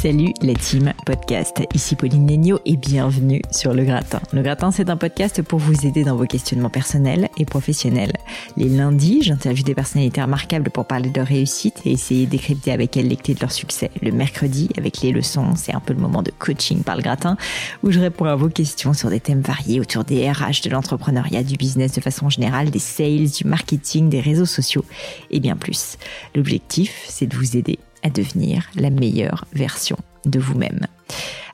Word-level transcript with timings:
Salut 0.00 0.32
la 0.42 0.54
team 0.54 0.92
podcast, 1.04 1.60
ici 1.74 1.96
Pauline 1.96 2.24
Negno 2.24 2.60
et 2.64 2.76
bienvenue 2.76 3.42
sur 3.50 3.74
Le 3.74 3.82
Gratin. 3.82 4.20
Le 4.32 4.42
Gratin 4.42 4.70
c'est 4.70 4.90
un 4.90 4.96
podcast 4.96 5.42
pour 5.42 5.58
vous 5.58 5.86
aider 5.86 6.04
dans 6.04 6.14
vos 6.14 6.24
questionnements 6.24 6.70
personnels 6.70 7.28
et 7.36 7.44
professionnels. 7.44 8.12
Les 8.56 8.68
lundis, 8.68 9.22
j'interviewe 9.22 9.64
des 9.64 9.74
personnalités 9.74 10.22
remarquables 10.22 10.70
pour 10.70 10.84
parler 10.84 11.10
de 11.10 11.18
leur 11.18 11.26
réussite 11.26 11.80
et 11.84 11.90
essayer 11.90 12.26
de 12.26 12.30
décrypter 12.30 12.70
avec 12.70 12.96
elles 12.96 13.08
les 13.08 13.16
clés 13.16 13.34
de 13.34 13.40
leur 13.40 13.50
succès. 13.50 13.90
Le 14.00 14.12
mercredi, 14.12 14.68
avec 14.78 15.00
les 15.00 15.10
leçons, 15.10 15.56
c'est 15.56 15.74
un 15.74 15.80
peu 15.80 15.94
le 15.94 16.00
moment 16.00 16.22
de 16.22 16.30
coaching 16.30 16.84
par 16.84 16.94
Le 16.94 17.02
Gratin 17.02 17.36
où 17.82 17.90
je 17.90 17.98
réponds 17.98 18.26
à 18.26 18.36
vos 18.36 18.50
questions 18.50 18.92
sur 18.92 19.10
des 19.10 19.18
thèmes 19.18 19.40
variés 19.40 19.80
autour 19.80 20.04
des 20.04 20.30
RH, 20.30 20.62
de 20.62 20.70
l'entrepreneuriat, 20.70 21.42
du 21.42 21.56
business 21.56 21.92
de 21.94 22.00
façon 22.00 22.30
générale, 22.30 22.70
des 22.70 22.78
sales, 22.78 23.30
du 23.30 23.42
marketing, 23.44 24.10
des 24.10 24.20
réseaux 24.20 24.46
sociaux 24.46 24.84
et 25.32 25.40
bien 25.40 25.56
plus. 25.56 25.98
L'objectif, 26.36 27.04
c'est 27.08 27.26
de 27.26 27.34
vous 27.34 27.56
aider 27.56 27.80
à 28.02 28.10
devenir 28.10 28.68
la 28.74 28.90
meilleure 28.90 29.44
version 29.52 29.96
de 30.24 30.38
vous-même. 30.38 30.86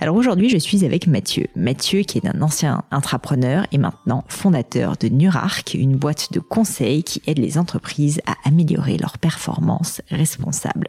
Alors 0.00 0.16
aujourd'hui, 0.16 0.50
je 0.50 0.58
suis 0.58 0.84
avec 0.84 1.06
Mathieu. 1.06 1.46
Mathieu 1.54 2.02
qui 2.02 2.18
est 2.18 2.26
un 2.26 2.42
ancien 2.42 2.82
intrapreneur 2.90 3.66
et 3.72 3.78
maintenant 3.78 4.24
fondateur 4.28 4.96
de 4.96 5.08
Nurark, 5.08 5.74
une 5.74 5.96
boîte 5.96 6.32
de 6.32 6.40
conseils 6.40 7.04
qui 7.04 7.22
aide 7.26 7.38
les 7.38 7.56
entreprises 7.58 8.20
à 8.26 8.34
améliorer 8.44 8.98
leur 8.98 9.18
performance 9.18 10.02
responsable. 10.10 10.88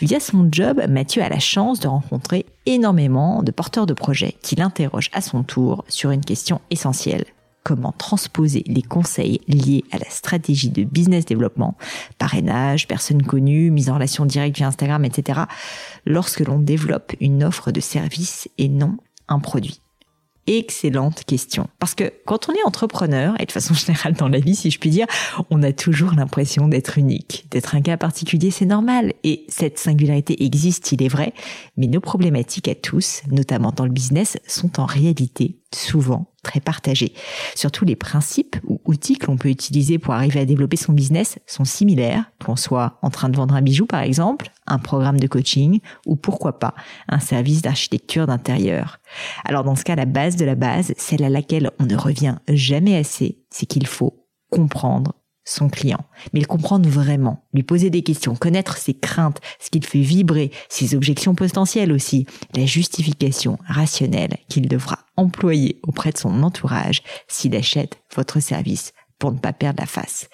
Via 0.00 0.18
son 0.18 0.48
job, 0.50 0.82
Mathieu 0.88 1.22
a 1.22 1.28
la 1.28 1.38
chance 1.38 1.80
de 1.80 1.88
rencontrer 1.88 2.46
énormément 2.66 3.42
de 3.42 3.50
porteurs 3.50 3.86
de 3.86 3.94
projets 3.94 4.36
qui 4.42 4.56
l'interrogent 4.56 5.10
à 5.12 5.20
son 5.20 5.42
tour 5.42 5.84
sur 5.88 6.10
une 6.10 6.24
question 6.24 6.60
essentielle 6.70 7.24
comment 7.70 7.92
transposer 7.92 8.64
les 8.66 8.82
conseils 8.82 9.40
liés 9.46 9.84
à 9.92 9.98
la 9.98 10.10
stratégie 10.10 10.70
de 10.70 10.82
business 10.82 11.24
développement, 11.24 11.76
parrainage, 12.18 12.88
personnes 12.88 13.22
connues, 13.22 13.70
mise 13.70 13.90
en 13.90 13.94
relation 13.94 14.26
directe 14.26 14.56
via 14.56 14.66
Instagram, 14.66 15.04
etc., 15.04 15.42
lorsque 16.04 16.40
l'on 16.40 16.58
développe 16.58 17.12
une 17.20 17.44
offre 17.44 17.70
de 17.70 17.78
service 17.78 18.48
et 18.58 18.68
non 18.68 18.96
un 19.28 19.38
produit. 19.38 19.80
Excellente 20.48 21.22
question. 21.22 21.68
Parce 21.78 21.94
que 21.94 22.12
quand 22.26 22.48
on 22.48 22.54
est 22.54 22.66
entrepreneur, 22.66 23.36
et 23.38 23.46
de 23.46 23.52
façon 23.52 23.74
générale 23.86 24.14
dans 24.14 24.28
la 24.28 24.40
vie, 24.40 24.56
si 24.56 24.72
je 24.72 24.80
puis 24.80 24.90
dire, 24.90 25.06
on 25.50 25.62
a 25.62 25.72
toujours 25.72 26.14
l'impression 26.14 26.66
d'être 26.66 26.98
unique, 26.98 27.46
d'être 27.52 27.76
un 27.76 27.82
cas 27.82 27.96
particulier, 27.96 28.50
c'est 28.50 28.66
normal. 28.66 29.12
Et 29.22 29.44
cette 29.46 29.78
singularité 29.78 30.44
existe, 30.44 30.90
il 30.90 31.04
est 31.04 31.08
vrai, 31.08 31.34
mais 31.76 31.86
nos 31.86 32.00
problématiques 32.00 32.66
à 32.66 32.74
tous, 32.74 33.22
notamment 33.30 33.70
dans 33.70 33.84
le 33.84 33.92
business, 33.92 34.38
sont 34.48 34.80
en 34.80 34.86
réalité 34.86 35.59
souvent 35.74 36.26
très 36.42 36.60
partagés. 36.60 37.12
Surtout 37.54 37.84
les 37.84 37.96
principes 37.96 38.56
ou 38.66 38.80
outils 38.84 39.16
que 39.16 39.26
l'on 39.26 39.36
peut 39.36 39.50
utiliser 39.50 39.98
pour 39.98 40.14
arriver 40.14 40.40
à 40.40 40.44
développer 40.44 40.76
son 40.76 40.92
business 40.92 41.38
sont 41.46 41.64
similaires, 41.64 42.30
qu'on 42.44 42.56
soit 42.56 42.98
en 43.02 43.10
train 43.10 43.28
de 43.28 43.36
vendre 43.36 43.54
un 43.54 43.62
bijou 43.62 43.86
par 43.86 44.00
exemple, 44.00 44.50
un 44.66 44.78
programme 44.78 45.20
de 45.20 45.26
coaching 45.26 45.80
ou 46.06 46.16
pourquoi 46.16 46.58
pas 46.58 46.74
un 47.08 47.20
service 47.20 47.62
d'architecture 47.62 48.26
d'intérieur. 48.26 48.98
Alors 49.44 49.64
dans 49.64 49.76
ce 49.76 49.84
cas, 49.84 49.96
la 49.96 50.06
base 50.06 50.36
de 50.36 50.44
la 50.44 50.54
base, 50.54 50.92
celle 50.96 51.24
à 51.24 51.28
laquelle 51.28 51.70
on 51.78 51.86
ne 51.86 51.96
revient 51.96 52.36
jamais 52.48 52.96
assez, 52.96 53.38
c'est 53.50 53.66
qu'il 53.66 53.86
faut 53.86 54.26
comprendre 54.50 55.14
son 55.50 55.68
client, 55.68 56.04
mais 56.32 56.40
le 56.40 56.46
comprendre 56.46 56.88
vraiment, 56.88 57.44
lui 57.52 57.62
poser 57.62 57.90
des 57.90 58.02
questions, 58.02 58.36
connaître 58.36 58.76
ses 58.76 58.94
craintes, 58.94 59.40
ce 59.58 59.70
qu'il 59.70 59.84
fait 59.84 60.00
vibrer, 60.00 60.50
ses 60.68 60.94
objections 60.94 61.34
potentielles 61.34 61.92
aussi, 61.92 62.26
la 62.54 62.66
justification 62.66 63.58
rationnelle 63.66 64.36
qu'il 64.48 64.68
devra 64.68 65.00
employer 65.16 65.80
auprès 65.82 66.12
de 66.12 66.18
son 66.18 66.42
entourage 66.42 67.02
s'il 67.28 67.54
achète 67.56 67.98
votre 68.14 68.40
service 68.40 68.92
pour 69.18 69.32
ne 69.32 69.38
pas 69.38 69.52
perdre 69.52 69.80
la 69.80 69.86
face. 69.86 70.28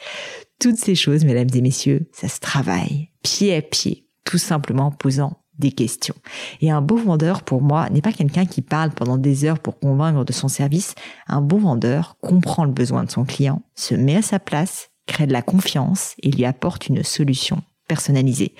Toutes 0.60 0.78
ces 0.78 0.94
choses, 0.94 1.24
mesdames 1.24 1.48
et 1.52 1.60
messieurs, 1.60 2.08
ça 2.12 2.28
se 2.28 2.40
travaille 2.40 3.10
pied 3.22 3.54
à 3.54 3.62
pied, 3.62 4.08
tout 4.24 4.38
simplement 4.38 4.86
en 4.86 4.92
posant 4.92 5.42
des 5.58 5.72
questions. 5.72 6.14
Et 6.60 6.70
un 6.70 6.82
beau 6.82 6.96
vendeur, 6.96 7.42
pour 7.42 7.62
moi, 7.62 7.88
n'est 7.90 8.02
pas 8.02 8.12
quelqu'un 8.12 8.44
qui 8.44 8.62
parle 8.62 8.90
pendant 8.90 9.16
des 9.16 9.44
heures 9.44 9.58
pour 9.58 9.78
convaincre 9.78 10.24
de 10.24 10.32
son 10.32 10.48
service. 10.48 10.94
Un 11.26 11.40
beau 11.40 11.58
vendeur 11.58 12.16
comprend 12.20 12.64
le 12.64 12.72
besoin 12.72 13.04
de 13.04 13.10
son 13.10 13.24
client, 13.24 13.62
se 13.74 13.94
met 13.94 14.16
à 14.16 14.22
sa 14.22 14.38
place 14.38 14.90
crée 15.06 15.26
de 15.26 15.32
la 15.32 15.42
confiance 15.42 16.14
et 16.22 16.30
lui 16.30 16.44
apporte 16.44 16.88
une 16.88 17.02
solution 17.02 17.62
personnalisée. 17.88 18.54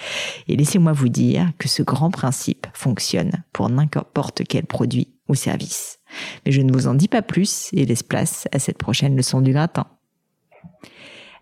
Et 0.48 0.56
laissez-moi 0.56 0.92
vous 0.92 1.08
dire 1.08 1.50
que 1.58 1.68
ce 1.68 1.82
grand 1.82 2.10
principe 2.10 2.66
fonctionne 2.72 3.44
pour 3.52 3.68
n'importe 3.68 4.42
quel 4.48 4.66
produit 4.66 5.08
ou 5.28 5.34
service. 5.34 5.98
Mais 6.44 6.52
je 6.52 6.62
ne 6.62 6.72
vous 6.72 6.86
en 6.86 6.94
dis 6.94 7.08
pas 7.08 7.22
plus 7.22 7.70
et 7.72 7.84
laisse 7.84 8.02
place 8.02 8.46
à 8.52 8.58
cette 8.58 8.78
prochaine 8.78 9.16
leçon 9.16 9.40
du 9.40 9.52
gratin. 9.52 9.86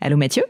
Allô 0.00 0.16
Mathieu? 0.16 0.44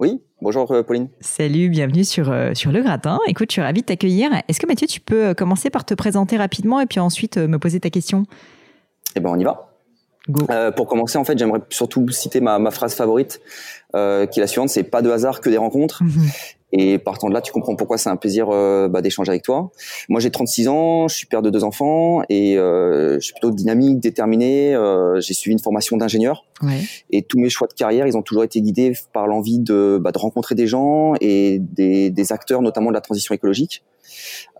Oui, 0.00 0.20
bonjour 0.42 0.70
euh, 0.72 0.82
Pauline. 0.82 1.08
Salut, 1.20 1.68
bienvenue 1.68 2.04
sur, 2.04 2.30
euh, 2.30 2.52
sur 2.54 2.72
Le 2.72 2.82
Gratin. 2.82 3.18
Écoute, 3.28 3.50
je 3.50 3.54
suis 3.54 3.62
ravie 3.62 3.82
de 3.82 3.86
t'accueillir. 3.86 4.30
Est-ce 4.48 4.58
que 4.58 4.66
Mathieu, 4.66 4.88
tu 4.88 5.00
peux 5.00 5.26
euh, 5.28 5.34
commencer 5.34 5.70
par 5.70 5.84
te 5.84 5.94
présenter 5.94 6.36
rapidement 6.36 6.80
et 6.80 6.86
puis 6.86 6.98
ensuite 6.98 7.38
me 7.38 7.58
poser 7.58 7.78
ta 7.78 7.90
question? 7.90 8.24
Eh 9.14 9.20
ben, 9.20 9.30
on 9.30 9.38
y 9.38 9.44
va. 9.44 9.73
Euh, 10.50 10.70
pour 10.70 10.86
commencer, 10.86 11.18
en 11.18 11.24
fait, 11.24 11.38
j'aimerais 11.38 11.60
surtout 11.70 12.08
citer 12.08 12.40
ma, 12.40 12.58
ma 12.58 12.70
phrase 12.70 12.94
favorite, 12.94 13.40
euh, 13.94 14.26
qui 14.26 14.40
est 14.40 14.42
la 14.42 14.46
suivante 14.46 14.70
c'est 14.70 14.82
pas 14.82 15.02
de 15.02 15.10
hasard 15.10 15.40
que 15.40 15.50
des 15.50 15.58
rencontres. 15.58 16.02
Mhm. 16.02 16.28
Et 16.76 16.98
partant 16.98 17.28
de 17.28 17.34
là, 17.34 17.40
tu 17.40 17.52
comprends 17.52 17.76
pourquoi 17.76 17.98
c'est 17.98 18.10
un 18.10 18.16
plaisir 18.16 18.48
euh, 18.50 18.88
bah, 18.88 19.00
d'échanger 19.00 19.30
avec 19.30 19.42
toi. 19.42 19.70
Moi, 20.08 20.18
j'ai 20.18 20.32
36 20.32 20.66
ans, 20.66 21.06
je 21.06 21.14
suis 21.14 21.26
père 21.26 21.40
de 21.40 21.48
deux 21.48 21.62
enfants 21.62 22.22
et 22.28 22.58
euh, 22.58 23.14
je 23.14 23.20
suis 23.20 23.32
plutôt 23.32 23.52
dynamique, 23.52 24.00
déterminé. 24.00 24.74
Euh, 24.74 25.20
j'ai 25.20 25.34
suivi 25.34 25.52
une 25.52 25.60
formation 25.60 25.96
d'ingénieur 25.96 26.44
ouais. 26.62 26.80
et 27.12 27.22
tous 27.22 27.38
mes 27.38 27.48
choix 27.48 27.68
de 27.68 27.74
carrière, 27.74 28.08
ils 28.08 28.16
ont 28.16 28.22
toujours 28.22 28.42
été 28.42 28.60
guidés 28.60 28.92
par 29.12 29.28
l'envie 29.28 29.60
de, 29.60 30.00
bah, 30.02 30.10
de 30.10 30.18
rencontrer 30.18 30.56
des 30.56 30.66
gens 30.66 31.14
et 31.20 31.60
des, 31.60 32.10
des 32.10 32.32
acteurs, 32.32 32.60
notamment 32.60 32.88
de 32.88 32.94
la 32.94 33.00
transition 33.00 33.36
écologique. 33.36 33.84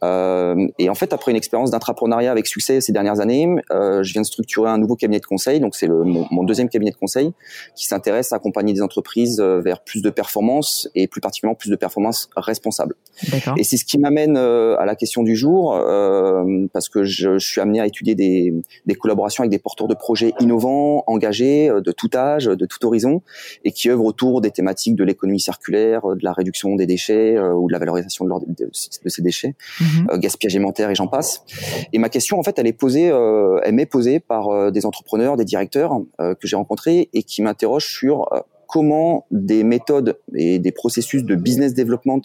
Euh, 0.04 0.66
et 0.78 0.88
en 0.88 0.94
fait, 0.94 1.12
après 1.12 1.30
une 1.30 1.36
expérience 1.36 1.70
d'intrapreneuriat 1.70 2.30
avec 2.30 2.46
succès 2.46 2.80
ces 2.80 2.92
dernières 2.92 3.20
années, 3.20 3.48
euh, 3.70 4.02
je 4.02 4.12
viens 4.12 4.22
de 4.22 4.26
structurer 4.26 4.68
un 4.68 4.78
nouveau 4.78 4.96
cabinet 4.96 5.20
de 5.20 5.26
conseil. 5.26 5.60
Donc, 5.60 5.74
c'est 5.74 5.88
mon, 5.88 6.26
mon, 6.30 6.44
deuxième 6.44 6.68
cabinet 6.68 6.90
de 6.90 6.96
conseil 6.96 7.32
qui 7.74 7.86
s'intéresse 7.86 8.32
à 8.32 8.36
accompagner 8.36 8.72
des 8.72 8.82
entreprises 8.82 9.40
euh, 9.40 9.60
vers 9.60 9.82
plus 9.82 10.02
de 10.02 10.10
performance 10.10 10.88
et 10.94 11.06
plus 11.06 11.20
particulièrement 11.20 11.54
plus 11.54 11.70
de 11.70 11.76
performance 11.76 12.28
responsable. 12.36 12.96
Et 13.56 13.64
c'est 13.64 13.76
ce 13.76 13.84
qui 13.84 13.98
m'amène 13.98 14.36
à 14.36 14.84
la 14.84 14.96
question 14.96 15.22
du 15.22 15.36
jour, 15.36 15.74
euh, 15.74 16.66
parce 16.72 16.88
que 16.88 17.04
je, 17.04 17.38
je, 17.38 17.46
suis 17.46 17.60
amené 17.60 17.80
à 17.80 17.86
étudier 17.86 18.14
des, 18.14 18.52
des, 18.86 18.94
collaborations 18.94 19.42
avec 19.42 19.50
des 19.50 19.58
porteurs 19.58 19.86
de 19.86 19.94
projets 19.94 20.32
innovants, 20.40 21.04
engagés, 21.06 21.68
de 21.68 21.92
tout 21.92 22.10
âge, 22.14 22.46
de 22.46 22.66
tout 22.66 22.84
horizon, 22.84 23.22
et 23.64 23.72
qui 23.72 23.88
œuvrent 23.88 24.04
autour 24.04 24.40
des 24.40 24.50
thématiques 24.50 24.96
de 24.96 25.04
l'économie 25.04 25.40
circulaire, 25.40 26.02
de 26.02 26.24
la 26.24 26.32
réduction 26.32 26.74
des 26.74 26.86
déchets 26.86 27.38
ou 27.38 27.68
de 27.68 27.72
la 27.72 27.78
valorisation 27.78 28.24
de, 28.24 28.30
leur, 28.30 28.40
de, 28.40 28.64
de 28.64 29.08
ces 29.08 29.22
déchets. 29.22 29.33
Mhm. 29.42 30.08
Euh, 30.10 30.18
gaspillage 30.18 30.54
alimentaire 30.54 30.90
et 30.90 30.94
j'en 30.94 31.06
passe. 31.06 31.44
Et 31.92 31.98
ma 31.98 32.08
question, 32.08 32.38
en 32.38 32.42
fait, 32.42 32.58
elle 32.58 32.66
est 32.66 32.72
posée, 32.72 33.10
euh, 33.10 33.60
elle 33.62 33.74
m'est 33.74 33.86
posée 33.86 34.20
par 34.20 34.48
euh, 34.48 34.70
des 34.70 34.86
entrepreneurs, 34.86 35.36
des 35.36 35.44
directeurs 35.44 36.00
que 36.18 36.46
j'ai 36.46 36.56
rencontrés 36.56 37.08
et 37.12 37.22
qui 37.22 37.42
m'interrogent 37.42 37.86
sur 37.86 38.28
comment 38.68 39.26
des 39.30 39.64
méthodes 39.64 40.18
et 40.34 40.58
des 40.58 40.72
processus 40.72 41.24
de 41.24 41.34
business 41.34 41.74
development 41.74 42.22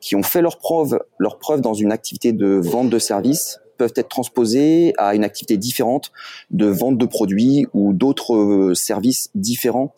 qui 0.00 0.16
ont 0.16 0.22
fait 0.22 0.42
leur 0.42 0.58
preuve, 0.58 1.00
leur 1.18 1.38
preuve 1.38 1.60
dans 1.60 1.74
une 1.74 1.92
activité 1.92 2.32
de 2.32 2.60
vente 2.62 2.90
de 2.90 2.98
services 2.98 3.60
peuvent 3.76 3.92
être 3.96 4.08
transposées 4.08 4.94
à 4.96 5.14
une 5.14 5.24
activité 5.24 5.56
différente 5.56 6.12
de 6.50 6.66
vente 6.66 6.98
de 6.98 7.06
produits 7.06 7.66
ou 7.74 7.92
d'autres 7.92 8.72
services 8.74 9.30
différents 9.34 9.94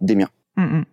des 0.00 0.14
miens. 0.14 0.30
Mmh, 0.56 0.62
mmh. 0.62 0.84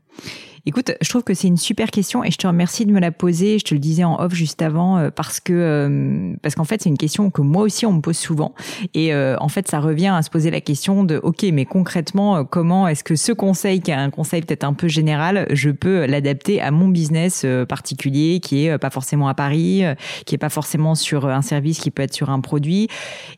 Écoute, 0.65 0.91
je 1.01 1.09
trouve 1.09 1.23
que 1.23 1.33
c'est 1.33 1.47
une 1.47 1.57
super 1.57 1.91
question 1.91 2.23
et 2.23 2.31
je 2.31 2.37
te 2.37 2.47
remercie 2.47 2.85
de 2.85 2.91
me 2.91 2.99
la 2.99 3.11
poser. 3.11 3.59
Je 3.59 3.65
te 3.65 3.73
le 3.73 3.79
disais 3.79 4.03
en 4.03 4.19
off 4.19 4.33
juste 4.33 4.61
avant 4.61 4.97
euh, 4.97 5.09
parce 5.11 5.39
que 5.39 5.53
euh, 5.53 6.35
parce 6.41 6.55
qu'en 6.55 6.63
fait 6.63 6.81
c'est 6.81 6.89
une 6.89 6.97
question 6.97 7.29
que 7.29 7.41
moi 7.41 7.63
aussi 7.63 7.85
on 7.85 7.93
me 7.93 8.01
pose 8.01 8.17
souvent 8.17 8.53
et 8.93 9.13
euh, 9.13 9.35
en 9.39 9.49
fait 9.49 9.67
ça 9.67 9.79
revient 9.79 10.07
à 10.07 10.21
se 10.21 10.29
poser 10.29 10.51
la 10.51 10.61
question 10.61 11.03
de 11.03 11.19
ok 11.21 11.43
mais 11.53 11.65
concrètement 11.65 12.43
comment 12.45 12.87
est-ce 12.87 13.03
que 13.03 13.15
ce 13.15 13.31
conseil 13.31 13.81
qui 13.81 13.91
est 13.91 13.95
un 13.95 14.09
conseil 14.09 14.41
peut-être 14.41 14.63
un 14.63 14.73
peu 14.73 14.87
général 14.87 15.45
je 15.51 15.69
peux 15.69 16.05
l'adapter 16.05 16.61
à 16.61 16.71
mon 16.71 16.87
business 16.87 17.45
particulier 17.67 18.39
qui 18.39 18.65
est 18.65 18.77
pas 18.77 18.89
forcément 18.89 19.27
à 19.27 19.33
Paris 19.33 19.83
qui 20.25 20.35
est 20.35 20.39
pas 20.39 20.49
forcément 20.49 20.95
sur 20.95 21.27
un 21.27 21.41
service 21.41 21.79
qui 21.79 21.91
peut 21.91 22.03
être 22.03 22.13
sur 22.13 22.29
un 22.29 22.39
produit 22.39 22.87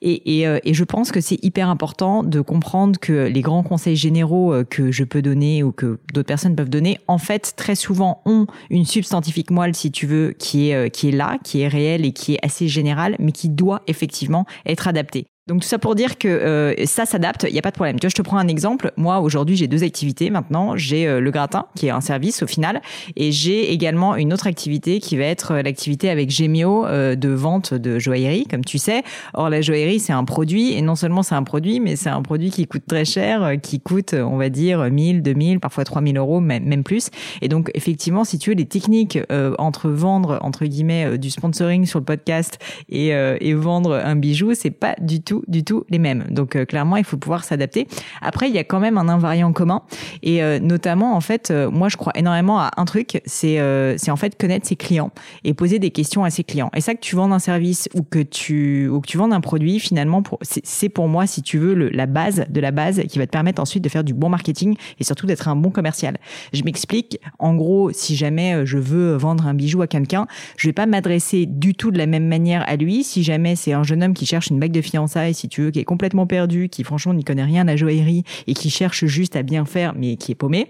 et 0.02 0.42
et, 0.42 0.48
et 0.64 0.74
je 0.74 0.84
pense 0.84 1.12
que 1.12 1.22
c'est 1.22 1.44
hyper 1.44 1.70
important 1.70 2.24
de 2.24 2.42
comprendre 2.42 3.00
que 3.00 3.28
les 3.28 3.42
grands 3.42 3.64
conseils 3.64 3.96
généraux 3.96 4.54
que 4.70 4.92
je 4.92 5.04
peux 5.04 5.22
donner 5.22 5.64
ou 5.64 5.72
que 5.72 6.00
d'autres 6.14 6.28
personnes 6.28 6.56
peuvent 6.56 6.70
donner 6.70 7.00
en 7.12 7.18
fait, 7.18 7.54
très 7.58 7.76
souvent, 7.76 8.22
ont 8.26 8.48
une 8.70 8.86
substantifique 8.86 9.52
moelle, 9.52 9.76
si 9.76 9.92
tu 9.92 10.08
veux, 10.08 10.34
qui 10.38 10.70
est, 10.70 10.76
euh, 10.76 10.90
qui 10.90 11.10
est 11.10 11.12
là, 11.12 11.38
qui 11.44 11.62
est 11.62 11.68
réelle 11.68 12.06
et 12.06 12.14
qui 12.14 12.36
est 12.36 12.46
assez 12.46 12.68
générale, 12.68 13.16
mais 13.20 13.34
qui 13.34 13.50
doit 13.50 13.82
effectivement 13.88 14.46
être 14.66 14.88
adaptée. 14.88 15.28
Donc 15.48 15.62
tout 15.62 15.68
ça 15.68 15.80
pour 15.80 15.96
dire 15.96 16.20
que 16.20 16.28
euh, 16.28 16.86
ça 16.86 17.08
s'adapte, 17.08 17.48
il 17.50 17.54
n'y 17.54 17.58
a 17.58 17.64
pas 17.64 17.72
de 17.72 17.76
problème. 17.76 18.00
Tu 18.00 18.06
vois, 18.06 18.12
je 18.12 18.16
te 18.16 18.22
prends 18.22 18.38
un 18.38 18.48
exemple. 18.48 18.92
Moi, 18.96 19.20
aujourd'hui, 19.22 19.56
j'ai 19.56 19.68
deux 19.68 19.84
activités 19.84 20.30
maintenant. 20.30 20.78
J'ai 20.78 21.08
euh, 21.08 21.20
le 21.20 21.32
gratin, 21.32 21.66
qui 21.76 21.88
est 21.88 21.90
un 21.90 22.00
service 22.00 22.44
au 22.44 22.48
final, 22.48 22.80
et 23.16 23.32
j'ai 23.32 23.74
également 23.74 24.16
une 24.16 24.34
autre 24.34 24.46
activité 24.46 25.00
qui 25.00 25.18
va 25.18 25.24
être 25.24 25.54
euh, 25.54 25.62
l'activité 25.64 26.12
avec 26.12 26.30
Gemio 26.30 26.86
de 26.86 27.30
vente 27.30 27.74
de 27.74 27.98
joaillerie, 27.98 28.46
comme 28.46 28.64
tu 28.64 28.78
sais. 28.78 29.02
Or, 29.34 29.50
la 29.50 29.62
joaillerie, 29.62 30.00
c'est 30.00 30.14
un 30.14 30.26
produit, 30.26 30.74
et 30.74 30.82
non 30.84 30.96
seulement 30.96 31.24
c'est 31.24 31.34
un 31.34 31.44
produit, 31.44 31.80
mais 31.80 31.96
c'est 31.96 32.10
un 32.10 32.22
produit 32.22 32.52
qui 32.52 32.68
coûte 32.68 32.84
très 32.88 33.06
cher, 33.06 33.54
qui 33.64 33.80
coûte, 33.80 34.14
on 34.14 34.38
va 34.38 34.50
dire, 34.50 34.92
1000, 34.92 35.24
2000, 35.24 35.60
parfois 35.60 35.86
3000 35.86 36.18
euros, 36.18 36.40
même, 36.40 36.66
même 36.66 36.84
plus. 36.84 37.10
Et 37.42 37.48
donc, 37.48 37.72
effectivement, 37.74 38.24
si 38.26 38.38
tu 38.38 38.52
veux, 38.52 38.56
les 38.56 38.66
techniques 38.66 39.18
entre 39.58 39.90
vendre, 39.90 40.38
entre 40.42 40.66
guillemets, 40.66 41.18
du 41.18 41.32
sponsoring 41.32 41.86
sur 41.88 41.98
le 41.98 42.06
podcast 42.06 42.60
et, 42.90 43.08
et 43.08 43.54
vendre 43.54 43.96
un 43.96 44.16
bijou, 44.16 44.54
c'est 44.54 44.72
pas 44.72 44.96
du 45.00 45.22
tout 45.22 45.31
du 45.48 45.64
tout 45.64 45.84
les 45.90 46.00
mêmes. 46.00 46.26
Donc 46.30 46.56
euh, 46.56 46.66
clairement, 46.66 46.98
il 46.98 47.04
faut 47.04 47.18
pouvoir 47.18 47.44
s'adapter. 47.44 47.88
Après, 48.22 48.50
il 48.50 48.56
y 48.56 48.58
a 48.58 48.64
quand 48.64 48.80
même 48.80 48.98
un 48.98 49.08
invariant 49.08 49.54
commun 49.54 49.84
et 50.24 50.44
euh, 50.44 50.60
notamment 50.60 51.16
en 51.16 51.22
fait, 51.22 51.52
euh, 51.52 51.70
moi 51.70 51.90
je 51.90 51.98
crois 51.98 52.14
énormément 52.16 52.60
à 52.60 52.72
un 52.78 52.86
truc, 52.86 53.22
c'est 53.26 53.60
c'est 53.98 54.12
en 54.12 54.16
fait 54.16 54.38
connaître 54.40 54.68
ses 54.68 54.76
clients 54.76 55.12
et 55.44 55.54
poser 55.54 55.80
des 55.80 55.92
questions 55.92 56.24
à 56.24 56.30
ses 56.30 56.44
clients. 56.44 56.72
Et 56.76 56.82
ça 56.82 56.94
que 56.94 57.00
tu 57.00 57.16
vends 57.16 57.32
un 57.32 57.40
service 57.40 57.90
ou 57.94 58.04
que 58.04 58.20
tu 58.20 58.88
ou 58.88 59.02
que 59.02 59.08
tu 59.08 59.18
vends 59.18 59.32
un 59.32 59.42
produit, 59.42 59.80
finalement, 59.80 60.24
c'est 60.42 60.90
pour 60.90 61.08
moi 61.08 61.28
si 61.28 61.42
tu 61.42 61.58
veux 61.58 61.74
la 61.90 62.06
base 62.06 62.46
de 62.50 62.62
la 62.62 62.72
base 62.72 63.02
qui 63.08 63.20
va 63.20 63.26
te 63.26 63.32
permettre 63.32 63.62
ensuite 63.62 63.84
de 63.84 63.90
faire 63.90 64.04
du 64.04 64.14
bon 64.14 64.30
marketing 64.30 64.76
et 65.00 65.04
surtout 65.04 65.26
d'être 65.26 65.48
un 65.48 65.56
bon 65.56 65.70
commercial. 65.70 66.18
Je 66.54 66.64
m'explique. 66.64 67.20
En 67.40 67.56
gros, 67.56 67.92
si 67.92 68.16
jamais 68.16 68.66
je 68.66 68.78
veux 68.78 69.16
vendre 69.16 69.48
un 69.48 69.54
bijou 69.54 69.82
à 69.82 69.88
quelqu'un, 69.88 70.28
je 70.58 70.68
vais 70.68 70.74
pas 70.74 70.86
m'adresser 70.86 71.46
du 71.46 71.76
tout 71.76 71.92
de 71.92 71.98
la 71.98 72.06
même 72.06 72.28
manière 72.28 72.64
à 72.68 72.76
lui. 72.76 73.04
Si 73.04 73.24
jamais 73.24 73.56
c'est 73.56 73.74
un 73.74 73.84
jeune 73.84 74.04
homme 74.04 74.14
qui 74.14 74.26
cherche 74.26 74.48
une 74.48 74.60
bague 74.60 74.72
de 74.72 74.82
fiançailles 74.82 75.21
si 75.34 75.50
tu 75.50 75.62
veux, 75.62 75.72
qui 75.72 75.80
est 75.80 75.84
complètement 75.84 76.28
perdu, 76.28 76.70
qui 76.70 76.84
franchement 76.84 77.14
n'y 77.14 77.24
connaît 77.24 77.44
rien 77.44 77.68
à 77.68 77.76
joaillerie 77.76 78.24
et 78.48 78.54
qui 78.54 78.70
cherche 78.70 79.06
juste 79.06 79.36
à 79.36 79.44
bien 79.44 79.66
faire, 79.66 79.94
mais 79.96 80.16
qui 80.16 80.32
est 80.32 80.36
paumé, 80.36 80.68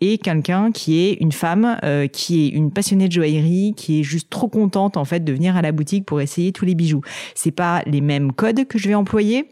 et 0.00 0.18
quelqu'un 0.18 0.72
qui 0.72 1.00
est 1.00 1.14
une 1.20 1.32
femme, 1.32 1.78
euh, 1.84 2.06
qui 2.06 2.46
est 2.46 2.48
une 2.48 2.70
passionnée 2.70 3.08
de 3.08 3.12
joaillerie, 3.12 3.74
qui 3.76 4.00
est 4.00 4.02
juste 4.02 4.30
trop 4.30 4.48
contente 4.48 4.96
en 4.96 5.04
fait 5.04 5.24
de 5.24 5.32
venir 5.32 5.56
à 5.56 5.62
la 5.62 5.72
boutique 5.72 6.06
pour 6.06 6.20
essayer 6.20 6.52
tous 6.52 6.64
les 6.64 6.74
bijoux. 6.74 7.02
C'est 7.34 7.50
pas 7.50 7.82
les 7.86 8.00
mêmes 8.00 8.32
codes 8.32 8.66
que 8.66 8.78
je 8.78 8.88
vais 8.88 8.94
employer, 8.94 9.48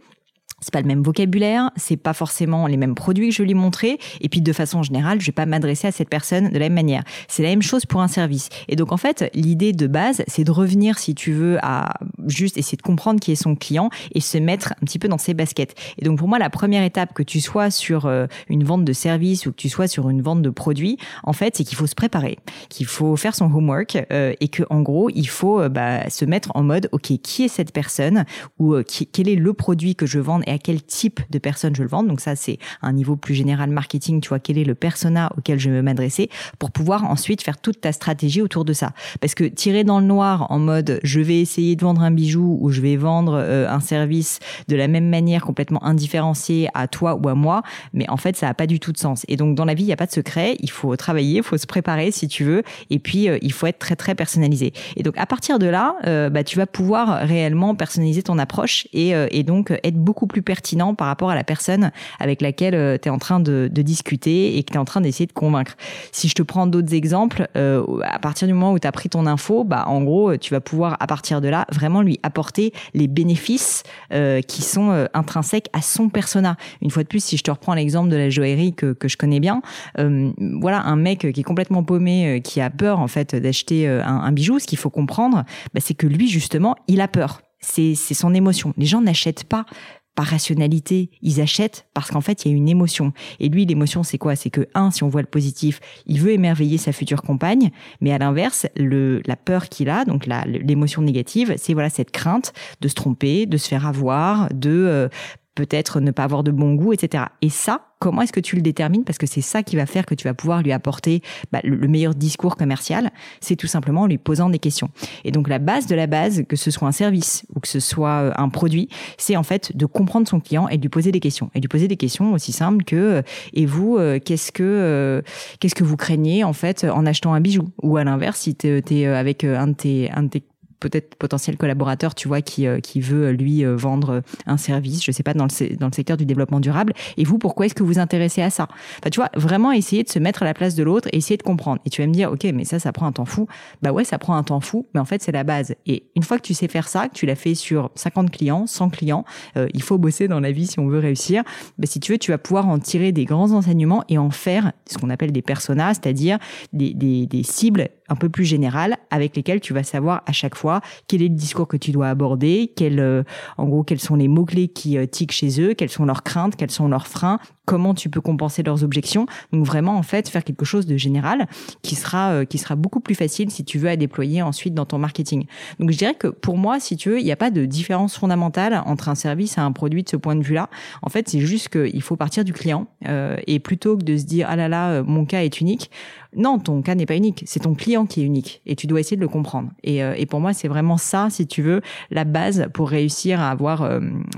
c'est 0.62 0.72
pas 0.72 0.80
le 0.80 0.86
même 0.86 1.02
vocabulaire, 1.02 1.70
c'est 1.76 1.96
pas 1.96 2.14
forcément 2.14 2.66
les 2.66 2.76
mêmes 2.76 2.94
produits 2.94 3.28
que 3.28 3.34
je 3.34 3.42
vais 3.42 3.48
lui 3.48 3.54
montrer, 3.54 3.98
et 4.20 4.28
puis 4.28 4.40
de 4.40 4.52
façon 4.52 4.82
générale, 4.82 5.20
je 5.20 5.26
vais 5.26 5.32
pas 5.32 5.46
m'adresser 5.46 5.88
à 5.88 5.92
cette 5.92 6.08
personne 6.08 6.48
de 6.48 6.58
la 6.58 6.66
même 6.66 6.74
manière. 6.74 7.02
C'est 7.28 7.42
la 7.42 7.50
même 7.50 7.62
chose 7.62 7.84
pour 7.84 8.00
un 8.00 8.08
service. 8.08 8.48
Et 8.68 8.76
donc 8.76 8.92
en 8.92 8.96
fait, 8.96 9.30
l'idée 9.34 9.72
de 9.72 9.86
base, 9.86 10.22
c'est 10.28 10.44
de 10.44 10.50
revenir, 10.50 10.98
si 10.98 11.14
tu 11.14 11.32
veux, 11.32 11.58
à 11.62 11.94
juste 12.26 12.56
essayer 12.56 12.76
de 12.76 12.82
comprendre 12.82 13.20
qui 13.20 13.32
est 13.32 13.36
son 13.36 13.54
client 13.56 13.90
et 14.14 14.20
se 14.20 14.38
mettre 14.38 14.72
un 14.80 14.84
petit 14.86 14.98
peu 14.98 15.08
dans 15.08 15.18
ses 15.18 15.34
baskets. 15.34 15.74
Et 15.98 16.04
donc 16.04 16.18
pour 16.18 16.28
moi, 16.28 16.38
la 16.38 16.50
première 16.50 16.84
étape, 16.84 17.12
que 17.12 17.22
tu 17.22 17.40
sois 17.40 17.70
sur 17.70 18.06
euh, 18.06 18.26
une 18.48 18.64
vente 18.64 18.84
de 18.84 18.92
service 18.92 19.46
ou 19.46 19.50
que 19.50 19.56
tu 19.56 19.68
sois 19.68 19.88
sur 19.88 20.08
une 20.08 20.22
vente 20.22 20.42
de 20.42 20.50
produits, 20.50 20.98
en 21.24 21.32
fait, 21.32 21.56
c'est 21.56 21.64
qu'il 21.64 21.76
faut 21.76 21.86
se 21.86 21.94
préparer, 21.94 22.38
qu'il 22.68 22.86
faut 22.86 23.16
faire 23.16 23.34
son 23.34 23.46
homework 23.46 23.98
euh, 24.12 24.34
et 24.40 24.48
que 24.48 24.62
en 24.70 24.80
gros, 24.80 25.10
il 25.10 25.28
faut 25.28 25.60
euh, 25.60 25.68
bah, 25.68 26.08
se 26.08 26.24
mettre 26.24 26.50
en 26.54 26.62
mode, 26.62 26.88
ok, 26.92 27.12
qui 27.22 27.44
est 27.44 27.48
cette 27.48 27.72
personne 27.72 28.24
ou 28.58 28.76
quel 29.12 29.28
est 29.28 29.36
le 29.36 29.52
produit 29.52 29.96
que 29.96 30.06
je 30.06 30.18
vends 30.18 30.40
à 30.52 30.58
quel 30.58 30.82
type 30.82 31.20
de 31.30 31.38
personne 31.38 31.74
je 31.74 31.82
le 31.82 31.88
vends. 31.88 32.02
Donc 32.02 32.20
ça, 32.20 32.36
c'est 32.36 32.58
un 32.82 32.92
niveau 32.92 33.16
plus 33.16 33.34
général 33.34 33.70
marketing. 33.70 34.20
Tu 34.20 34.28
vois, 34.28 34.38
quel 34.38 34.58
est 34.58 34.64
le 34.64 34.74
persona 34.74 35.30
auquel 35.36 35.58
je 35.58 35.70
veux 35.70 35.82
m'adresser 35.82 36.30
pour 36.58 36.70
pouvoir 36.70 37.04
ensuite 37.04 37.42
faire 37.42 37.58
toute 37.58 37.80
ta 37.80 37.92
stratégie 37.92 38.42
autour 38.42 38.64
de 38.64 38.72
ça. 38.72 38.92
Parce 39.20 39.34
que 39.34 39.44
tirer 39.44 39.84
dans 39.84 40.00
le 40.00 40.06
noir 40.06 40.50
en 40.50 40.58
mode 40.58 41.00
je 41.02 41.20
vais 41.20 41.40
essayer 41.40 41.76
de 41.76 41.82
vendre 41.82 42.02
un 42.02 42.10
bijou 42.10 42.58
ou 42.60 42.70
je 42.70 42.80
vais 42.80 42.96
vendre 42.96 43.34
euh, 43.34 43.68
un 43.68 43.80
service 43.80 44.38
de 44.68 44.76
la 44.76 44.88
même 44.88 45.08
manière 45.08 45.42
complètement 45.44 45.84
indifférencié 45.84 46.68
à 46.74 46.88
toi 46.88 47.18
ou 47.22 47.28
à 47.28 47.34
moi, 47.34 47.62
mais 47.92 48.08
en 48.08 48.16
fait, 48.16 48.36
ça 48.36 48.46
n'a 48.46 48.54
pas 48.54 48.66
du 48.66 48.80
tout 48.80 48.92
de 48.92 48.98
sens. 48.98 49.24
Et 49.28 49.36
donc, 49.36 49.54
dans 49.54 49.64
la 49.64 49.74
vie, 49.74 49.84
il 49.84 49.86
n'y 49.86 49.92
a 49.92 49.96
pas 49.96 50.06
de 50.06 50.12
secret. 50.12 50.56
Il 50.60 50.70
faut 50.70 50.94
travailler, 50.96 51.38
il 51.38 51.42
faut 51.42 51.56
se 51.56 51.66
préparer 51.66 52.10
si 52.10 52.28
tu 52.28 52.44
veux. 52.44 52.62
Et 52.90 52.98
puis, 52.98 53.28
euh, 53.28 53.38
il 53.42 53.52
faut 53.52 53.66
être 53.66 53.78
très, 53.78 53.96
très 53.96 54.14
personnalisé. 54.14 54.72
Et 54.96 55.02
donc, 55.02 55.16
à 55.18 55.26
partir 55.26 55.58
de 55.58 55.66
là, 55.66 55.96
euh, 56.06 56.30
bah, 56.30 56.44
tu 56.44 56.56
vas 56.56 56.66
pouvoir 56.66 57.26
réellement 57.26 57.74
personnaliser 57.74 58.22
ton 58.22 58.38
approche 58.38 58.86
et, 58.92 59.12
et 59.30 59.42
donc 59.42 59.70
être 59.70 59.96
beaucoup 59.96 60.26
plus 60.26 60.41
pertinent 60.42 60.94
par 60.94 61.06
rapport 61.06 61.30
à 61.30 61.34
la 61.34 61.44
personne 61.44 61.90
avec 62.18 62.42
laquelle 62.42 62.74
euh, 62.74 62.98
tu 63.00 63.08
es 63.08 63.10
en 63.10 63.18
train 63.18 63.40
de, 63.40 63.68
discuter 63.72 64.56
et 64.58 64.62
que 64.62 64.70
tu 64.70 64.76
es 64.76 64.80
en 64.80 64.84
train 64.84 65.00
d'essayer 65.00 65.26
de 65.26 65.32
convaincre. 65.32 65.76
Si 66.12 66.28
je 66.28 66.34
te 66.34 66.42
prends 66.42 66.68
d'autres 66.68 66.94
exemples, 66.94 67.48
euh, 67.56 67.84
à 68.04 68.20
partir 68.20 68.46
du 68.46 68.54
moment 68.54 68.72
où 68.72 68.78
tu 68.78 68.86
as 68.86 68.92
pris 68.92 69.08
ton 69.08 69.26
info, 69.26 69.64
bah 69.64 69.84
en 69.88 70.02
gros, 70.02 70.36
tu 70.36 70.54
vas 70.54 70.60
pouvoir 70.60 70.96
à 71.00 71.06
partir 71.08 71.40
de 71.40 71.48
là 71.48 71.66
vraiment 71.72 72.00
lui 72.00 72.20
apporter 72.22 72.72
les 72.94 73.08
bénéfices 73.08 73.82
euh, 74.12 74.40
qui 74.40 74.62
sont 74.62 75.08
intrinsèques 75.14 75.68
à 75.72 75.82
son 75.82 76.08
persona. 76.10 76.56
Une 76.80 76.90
fois 76.90 77.02
de 77.02 77.08
plus, 77.08 77.24
si 77.24 77.36
je 77.36 77.42
te 77.42 77.50
reprends 77.50 77.74
l'exemple 77.74 78.08
de 78.08 78.16
la 78.16 78.30
joaillerie 78.30 78.74
que, 78.74 78.92
que 78.92 79.08
je 79.08 79.16
connais 79.16 79.40
bien, 79.40 79.62
voilà 79.96 80.82
un 80.82 80.96
mec 80.96 81.32
qui 81.32 81.40
est 81.40 81.44
complètement 81.44 81.82
paumé, 81.82 82.40
qui 82.44 82.60
a 82.60 82.70
peur 82.70 83.00
en 83.00 83.08
fait 83.08 83.34
d'acheter 83.34 83.88
un, 83.88 84.32
bijou, 84.32 84.58
ce 84.58 84.66
qu'il 84.66 84.78
faut 84.78 84.90
comprendre, 84.90 85.44
bah, 85.74 85.80
c'est 85.80 85.94
que 85.94 86.06
lui 86.06 86.28
justement, 86.28 86.76
il 86.88 87.00
a 87.00 87.08
peur 87.08 87.40
c'est 87.62 87.94
son 87.94 88.34
émotion. 88.34 88.74
Les 88.76 88.86
gens 88.86 89.00
n'achètent 89.00 89.44
pas 89.44 89.64
par 90.14 90.26
rationalité, 90.26 91.10
ils 91.22 91.40
achètent 91.40 91.86
parce 91.94 92.10
qu'en 92.10 92.20
fait, 92.20 92.44
il 92.44 92.50
y 92.50 92.54
a 92.54 92.56
une 92.56 92.68
émotion. 92.68 93.12
Et 93.40 93.48
lui, 93.48 93.64
l'émotion, 93.64 94.02
c'est 94.02 94.18
quoi? 94.18 94.36
C'est 94.36 94.50
que, 94.50 94.68
un, 94.74 94.90
si 94.90 95.02
on 95.02 95.08
voit 95.08 95.22
le 95.22 95.26
positif, 95.26 95.80
il 96.06 96.20
veut 96.20 96.32
émerveiller 96.32 96.78
sa 96.78 96.92
future 96.92 97.22
compagne, 97.22 97.70
mais 98.00 98.12
à 98.12 98.18
l'inverse, 98.18 98.66
le, 98.76 99.22
la 99.26 99.36
peur 99.36 99.68
qu'il 99.68 99.88
a, 99.88 100.04
donc 100.04 100.26
l'émotion 100.46 101.02
négative, 101.02 101.54
c'est 101.56 101.72
voilà 101.72 101.90
cette 101.90 102.10
crainte 102.10 102.52
de 102.80 102.88
se 102.88 102.94
tromper, 102.94 103.46
de 103.46 103.56
se 103.56 103.68
faire 103.68 103.86
avoir, 103.86 104.52
de 104.52 104.70
euh, 104.70 105.08
peut-être 105.54 106.00
ne 106.00 106.10
pas 106.10 106.24
avoir 106.24 106.42
de 106.42 106.50
bon 106.50 106.74
goût, 106.74 106.92
etc. 106.92 107.24
Et 107.42 107.50
ça, 107.50 107.92
comment 107.98 108.22
est-ce 108.22 108.32
que 108.32 108.40
tu 108.40 108.56
le 108.56 108.62
détermines? 108.62 109.04
Parce 109.04 109.18
que 109.18 109.26
c'est 109.26 109.42
ça 109.42 109.62
qui 109.62 109.76
va 109.76 109.86
faire 109.86 110.06
que 110.06 110.14
tu 110.14 110.26
vas 110.26 110.34
pouvoir 110.34 110.62
lui 110.62 110.72
apporter 110.72 111.22
bah, 111.52 111.60
le 111.62 111.86
meilleur 111.88 112.14
discours 112.14 112.56
commercial. 112.56 113.10
C'est 113.40 113.56
tout 113.56 113.66
simplement 113.66 114.02
en 114.02 114.06
lui 114.06 114.18
posant 114.18 114.50
des 114.50 114.58
questions. 114.58 114.90
Et 115.24 115.30
donc 115.30 115.48
la 115.48 115.58
base 115.58 115.86
de 115.86 115.94
la 115.94 116.06
base, 116.06 116.42
que 116.48 116.56
ce 116.56 116.70
soit 116.70 116.88
un 116.88 116.92
service 116.92 117.44
ou 117.54 117.60
que 117.60 117.68
ce 117.68 117.80
soit 117.80 118.08
euh, 118.08 118.32
un 118.36 118.48
produit, 118.48 118.88
c'est 119.18 119.36
en 119.36 119.42
fait 119.42 119.76
de 119.76 119.86
comprendre 119.86 120.26
son 120.26 120.40
client 120.40 120.68
et 120.68 120.78
de 120.78 120.82
lui 120.82 120.88
poser 120.88 121.12
des 121.12 121.20
questions. 121.20 121.50
Et 121.54 121.60
de 121.60 121.64
lui 121.64 121.68
poser 121.68 121.86
des 121.86 121.96
questions 121.96 122.32
aussi 122.32 122.52
simples 122.52 122.84
que 122.84 122.96
euh, 122.96 123.22
et 123.52 123.66
vous, 123.66 123.98
euh, 123.98 124.18
qu'est-ce 124.18 124.52
que 124.52 125.22
qu'est-ce 125.60 125.74
que 125.74 125.84
vous 125.84 125.96
craignez 125.96 126.44
en 126.44 126.52
fait 126.52 126.84
en 126.84 127.06
achetant 127.06 127.34
un 127.34 127.40
bijou? 127.40 127.68
Ou 127.82 127.98
à 127.98 128.04
l'inverse, 128.04 128.40
si 128.40 128.54
tu 128.54 128.82
es, 128.90 129.06
avec 129.06 129.44
un 129.44 129.68
de 129.68 129.74
tes, 129.74 130.10
un 130.10 130.24
de 130.24 130.28
tes 130.28 130.42
peut-être 130.82 131.14
potentiel 131.14 131.56
collaborateur, 131.56 132.14
tu 132.14 132.28
vois, 132.28 132.42
qui, 132.42 132.66
euh, 132.66 132.80
qui 132.80 133.00
veut 133.00 133.28
euh, 133.28 133.32
lui 133.32 133.64
euh, 133.64 133.76
vendre 133.76 134.22
un 134.46 134.56
service, 134.56 135.02
je 135.04 135.12
sais 135.12 135.22
pas, 135.22 135.32
dans 135.32 135.44
le, 135.44 135.76
dans 135.76 135.86
le 135.86 135.92
secteur 135.92 136.16
du 136.16 136.26
développement 136.26 136.60
durable. 136.60 136.92
Et 137.16 137.24
vous, 137.24 137.38
pourquoi 137.38 137.66
est-ce 137.66 137.74
que 137.74 137.82
vous 137.82 137.92
vous 137.92 137.98
intéressez 138.00 138.42
à 138.42 138.50
ça? 138.50 138.66
Enfin, 138.98 139.10
tu 139.10 139.20
vois, 139.20 139.30
vraiment 139.34 139.70
essayer 139.70 140.02
de 140.02 140.08
se 140.08 140.18
mettre 140.18 140.42
à 140.42 140.44
la 140.44 140.54
place 140.54 140.74
de 140.74 140.82
l'autre 140.82 141.08
et 141.12 141.16
essayer 141.16 141.36
de 141.36 141.42
comprendre. 141.42 141.80
Et 141.86 141.90
tu 141.90 142.02
vas 142.02 142.08
me 142.08 142.12
dire, 142.12 142.32
ok, 142.32 142.44
mais 142.52 142.64
ça, 142.64 142.80
ça 142.80 142.92
prend 142.92 143.06
un 143.06 143.12
temps 143.12 143.24
fou. 143.24 143.46
Bah 143.80 143.92
ouais, 143.92 144.04
ça 144.04 144.18
prend 144.18 144.34
un 144.34 144.42
temps 144.42 144.60
fou, 144.60 144.86
mais 144.92 145.00
en 145.00 145.04
fait, 145.04 145.22
c'est 145.22 145.32
la 145.32 145.44
base. 145.44 145.74
Et 145.86 146.04
une 146.16 146.24
fois 146.24 146.36
que 146.38 146.42
tu 146.42 146.54
sais 146.54 146.68
faire 146.68 146.88
ça, 146.88 147.08
que 147.08 147.14
tu 147.14 147.26
l'as 147.26 147.36
fait 147.36 147.54
sur 147.54 147.90
50 147.94 148.30
clients, 148.30 148.66
100 148.66 148.90
clients, 148.90 149.24
il 149.56 149.82
faut 149.82 149.98
bosser 149.98 150.26
dans 150.26 150.40
la 150.40 150.50
vie 150.50 150.66
si 150.66 150.80
on 150.80 150.88
veut 150.88 150.98
réussir. 150.98 151.44
Bah, 151.78 151.86
si 151.86 152.00
tu 152.00 152.12
veux, 152.12 152.18
tu 152.18 152.32
vas 152.32 152.38
pouvoir 152.38 152.68
en 152.68 152.78
tirer 152.78 153.12
des 153.12 153.24
grands 153.24 153.52
enseignements 153.52 154.04
et 154.08 154.18
en 154.18 154.30
faire 154.30 154.72
ce 154.90 154.98
qu'on 154.98 155.10
appelle 155.10 155.32
des 155.32 155.42
personas, 155.42 155.94
c'est-à-dire 155.94 156.38
des, 156.72 156.94
des, 156.94 157.26
des 157.26 157.42
cibles 157.42 157.88
un 158.12 158.16
peu 158.16 158.28
plus 158.28 158.44
générales 158.44 158.98
avec 159.10 159.34
lesquelles 159.34 159.60
tu 159.60 159.72
vas 159.72 159.82
savoir 159.82 160.22
à 160.26 160.32
chaque 160.32 160.54
fois 160.54 160.82
quel 161.08 161.22
est 161.22 161.28
le 161.28 161.34
discours 161.34 161.66
que 161.66 161.78
tu 161.78 161.92
dois 161.92 162.08
aborder, 162.08 162.72
quel, 162.76 163.00
euh, 163.00 163.22
en 163.56 163.66
gros, 163.66 163.82
quels 163.82 164.00
sont 164.00 164.16
les 164.16 164.28
mots-clés 164.28 164.68
qui 164.68 164.98
euh, 164.98 165.06
tiquent 165.06 165.32
chez 165.32 165.60
eux, 165.62 165.72
quelles 165.72 165.88
sont 165.88 166.04
leurs 166.04 166.22
craintes, 166.22 166.54
quels 166.56 166.70
sont 166.70 166.88
leurs 166.88 167.06
freins, 167.06 167.38
comment 167.72 167.94
tu 167.94 168.10
peux 168.10 168.20
compenser 168.20 168.62
leurs 168.62 168.84
objections. 168.84 169.24
Donc 169.50 169.64
vraiment, 169.64 169.96
en 169.96 170.02
fait, 170.02 170.28
faire 170.28 170.44
quelque 170.44 170.66
chose 170.66 170.84
de 170.84 170.98
général 170.98 171.46
qui 171.80 171.94
sera, 171.94 172.32
euh, 172.32 172.44
qui 172.44 172.58
sera 172.58 172.76
beaucoup 172.76 173.00
plus 173.00 173.14
facile 173.14 173.50
si 173.50 173.64
tu 173.64 173.78
veux 173.78 173.88
à 173.88 173.96
déployer 173.96 174.42
ensuite 174.42 174.74
dans 174.74 174.84
ton 174.84 174.98
marketing. 174.98 175.46
Donc 175.80 175.90
je 175.90 175.96
dirais 175.96 176.14
que 176.14 176.28
pour 176.28 176.58
moi, 176.58 176.80
si 176.80 176.98
tu 176.98 177.08
veux, 177.08 177.18
il 177.18 177.24
n'y 177.24 177.32
a 177.32 177.36
pas 177.36 177.50
de 177.50 177.64
différence 177.64 178.14
fondamentale 178.14 178.82
entre 178.84 179.08
un 179.08 179.14
service 179.14 179.56
et 179.56 179.62
un 179.62 179.72
produit 179.72 180.02
de 180.02 180.08
ce 180.10 180.16
point 180.18 180.36
de 180.36 180.42
vue-là. 180.42 180.68
En 181.00 181.08
fait, 181.08 181.30
c'est 181.30 181.40
juste 181.40 181.70
qu'il 181.70 182.02
faut 182.02 182.16
partir 182.16 182.44
du 182.44 182.52
client 182.52 182.88
euh, 183.08 183.38
et 183.46 183.58
plutôt 183.58 183.96
que 183.96 184.04
de 184.04 184.18
se 184.18 184.24
dire 184.24 184.48
ah 184.50 184.56
là 184.56 184.68
là, 184.68 184.90
euh, 184.90 185.02
mon 185.02 185.24
cas 185.24 185.42
est 185.42 185.62
unique. 185.62 185.90
Non, 186.36 186.58
ton 186.58 186.82
cas 186.82 186.94
n'est 186.94 187.06
pas 187.06 187.16
unique. 187.16 187.42
C'est 187.46 187.60
ton 187.60 187.74
client 187.74 188.04
qui 188.04 188.20
est 188.20 188.24
unique 188.24 188.60
et 188.66 188.76
tu 188.76 188.86
dois 188.86 189.00
essayer 189.00 189.16
de 189.16 189.22
le 189.22 189.28
comprendre. 189.28 189.70
Et, 189.82 189.98
et 189.98 190.24
pour 190.24 190.40
moi, 190.40 190.54
c'est 190.54 190.68
vraiment 190.68 190.96
ça, 190.96 191.28
si 191.28 191.46
tu 191.46 191.60
veux, 191.60 191.82
la 192.10 192.24
base 192.24 192.68
pour 192.72 192.88
réussir 192.88 193.38
à 193.38 193.50
avoir 193.50 193.86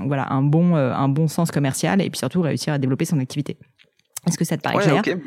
voilà 0.05 0.27
un 0.33 0.41
bon 0.41 0.75
un 0.75 1.07
bon 1.07 1.29
sens 1.29 1.51
commercial 1.51 2.01
et 2.01 2.09
puis 2.09 2.19
surtout 2.19 2.41
réussir 2.41 2.73
à 2.73 2.79
développer 2.79 3.05
son 3.05 3.19
activité. 3.25 3.57
Est-ce 4.27 4.37
que 4.37 4.45
ça 4.45 4.57
te 4.57 4.61
paraît 4.61 5.01
clair? 5.01 5.17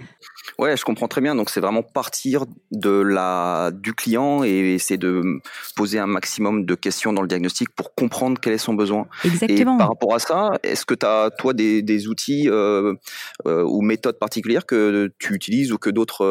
Ouais, 0.59 0.77
je 0.77 0.85
comprends 0.85 1.07
très 1.07 1.21
bien. 1.21 1.35
Donc 1.35 1.51
c'est 1.51 1.61
vraiment 1.61 1.83
partir 1.83 2.47
de 2.73 2.91
la 2.91 3.71
du 3.73 3.95
client 3.95 4.43
et 4.43 4.75
essayer 4.75 4.99
de 4.99 5.23
poser 5.77 5.99
un 6.01 6.07
maximum 6.07 6.65
de 6.65 6.75
questions 6.75 7.13
dans 7.13 7.23
le 7.23 7.29
diagnostic 7.29 7.69
pour 7.71 7.95
comprendre 7.95 8.41
quel 8.41 8.55
est 8.55 8.59
son 8.59 8.75
besoin. 8.75 9.07
Exactement. 9.25 9.77
Et 9.77 9.79
par 9.79 9.89
rapport 9.89 10.15
à 10.15 10.19
ça, 10.19 10.59
est-ce 10.65 10.85
que 10.85 10.95
tu 10.95 11.07
as 11.07 11.31
toi 11.39 11.55
des, 11.55 11.83
des 11.83 12.09
outils 12.09 12.49
euh, 12.49 12.95
euh, 13.47 13.63
ou 13.63 13.83
méthodes 13.83 14.19
particulières 14.19 14.67
que 14.67 15.13
tu 15.19 15.35
utilises 15.35 15.71
ou 15.73 15.79
que 15.79 15.91
d'autres 15.91 16.25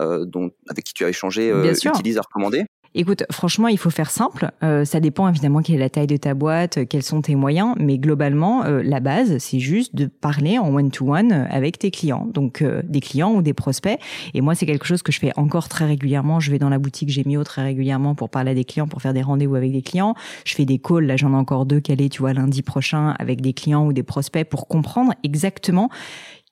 euh, 0.00 0.24
dont 0.24 0.50
avec 0.68 0.84
qui 0.84 0.94
tu 0.94 1.04
as 1.04 1.10
échangé 1.10 1.52
utilisent 1.84 2.18
à 2.18 2.22
recommander? 2.22 2.64
Écoute, 2.96 3.24
franchement, 3.32 3.66
il 3.66 3.76
faut 3.76 3.90
faire 3.90 4.08
simple. 4.08 4.52
Euh, 4.62 4.84
ça 4.84 5.00
dépend 5.00 5.28
évidemment 5.28 5.62
quelle 5.62 5.76
est 5.76 5.80
la 5.80 5.90
taille 5.90 6.06
de 6.06 6.16
ta 6.16 6.34
boîte, 6.34 6.78
euh, 6.78 6.84
quels 6.88 7.02
sont 7.02 7.22
tes 7.22 7.34
moyens, 7.34 7.74
mais 7.76 7.98
globalement, 7.98 8.64
euh, 8.64 8.82
la 8.84 9.00
base, 9.00 9.38
c'est 9.38 9.58
juste 9.58 9.96
de 9.96 10.06
parler 10.06 10.58
en 10.58 10.72
one-to-one 10.72 11.32
avec 11.50 11.76
tes 11.80 11.90
clients, 11.90 12.28
donc 12.32 12.62
des 12.84 13.00
clients 13.00 13.34
ou 13.34 13.42
des 13.42 13.52
prospects. 13.52 13.98
Et 14.32 14.40
moi, 14.40 14.54
c'est 14.54 14.64
quelque 14.64 14.86
chose 14.86 15.02
que 15.02 15.10
je 15.10 15.18
fais 15.18 15.32
encore 15.36 15.68
très 15.68 15.86
régulièrement. 15.86 16.38
Je 16.38 16.52
vais 16.52 16.60
dans 16.60 16.68
la 16.68 16.78
boutique 16.78 17.10
Gemio 17.10 17.42
très 17.42 17.62
régulièrement 17.64 18.14
pour 18.14 18.30
parler 18.30 18.52
à 18.52 18.54
des 18.54 18.64
clients, 18.64 18.86
pour 18.86 19.02
faire 19.02 19.12
des 19.12 19.22
rendez-vous 19.22 19.56
avec 19.56 19.72
des 19.72 19.82
clients. 19.82 20.14
Je 20.44 20.54
fais 20.54 20.64
des 20.64 20.78
calls, 20.78 21.06
là 21.06 21.16
j'en 21.16 21.32
ai 21.32 21.36
encore 21.36 21.66
deux 21.66 21.80
calés, 21.80 22.08
tu 22.08 22.20
vois, 22.20 22.32
lundi 22.32 22.62
prochain 22.62 23.16
avec 23.18 23.40
des 23.40 23.54
clients 23.54 23.86
ou 23.86 23.92
des 23.92 24.04
prospects 24.04 24.48
pour 24.48 24.68
comprendre 24.68 25.14
exactement 25.24 25.90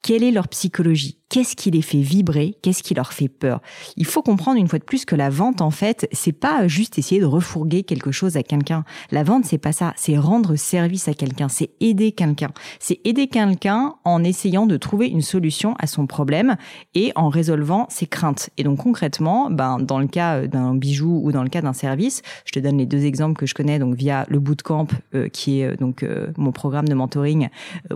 quelle 0.02 0.24
est 0.24 0.32
leur 0.32 0.48
psychologie 0.48 1.18
Qu'est-ce 1.32 1.56
qui 1.56 1.70
les 1.70 1.80
fait 1.80 2.02
vibrer 2.02 2.56
Qu'est-ce 2.60 2.82
qui 2.82 2.92
leur 2.92 3.14
fait 3.14 3.30
peur 3.30 3.62
Il 3.96 4.04
faut 4.04 4.20
comprendre 4.20 4.58
une 4.58 4.68
fois 4.68 4.78
de 4.78 4.84
plus 4.84 5.06
que 5.06 5.16
la 5.16 5.30
vente, 5.30 5.62
en 5.62 5.70
fait, 5.70 6.06
c'est 6.12 6.32
pas 6.32 6.68
juste 6.68 6.98
essayer 6.98 7.22
de 7.22 7.26
refourguer 7.26 7.84
quelque 7.84 8.12
chose 8.12 8.36
à 8.36 8.42
quelqu'un. 8.42 8.84
La 9.10 9.22
vente, 9.24 9.46
c'est 9.46 9.56
pas 9.56 9.72
ça. 9.72 9.94
C'est 9.96 10.18
rendre 10.18 10.56
service 10.56 11.08
à 11.08 11.14
quelqu'un. 11.14 11.48
C'est 11.48 11.70
aider 11.80 12.12
quelqu'un. 12.12 12.50
C'est 12.80 13.00
aider 13.04 13.28
quelqu'un 13.28 13.94
en 14.04 14.22
essayant 14.22 14.66
de 14.66 14.76
trouver 14.76 15.08
une 15.08 15.22
solution 15.22 15.74
à 15.78 15.86
son 15.86 16.06
problème 16.06 16.56
et 16.94 17.12
en 17.16 17.30
résolvant 17.30 17.86
ses 17.88 18.06
craintes. 18.06 18.50
Et 18.58 18.62
donc 18.62 18.80
concrètement, 18.80 19.50
ben 19.50 19.78
dans 19.78 20.00
le 20.00 20.08
cas 20.08 20.46
d'un 20.46 20.74
bijou 20.74 21.22
ou 21.24 21.32
dans 21.32 21.44
le 21.44 21.48
cas 21.48 21.62
d'un 21.62 21.72
service, 21.72 22.20
je 22.44 22.52
te 22.52 22.58
donne 22.58 22.76
les 22.76 22.84
deux 22.84 23.06
exemples 23.06 23.38
que 23.38 23.46
je 23.46 23.54
connais 23.54 23.78
donc 23.78 23.94
via 23.94 24.26
le 24.28 24.38
bootcamp 24.38 24.88
euh, 25.14 25.30
qui 25.30 25.60
est 25.60 25.64
euh, 25.64 25.76
donc 25.76 26.02
euh, 26.02 26.26
mon 26.36 26.52
programme 26.52 26.88
de 26.88 26.94
mentoring 26.94 27.48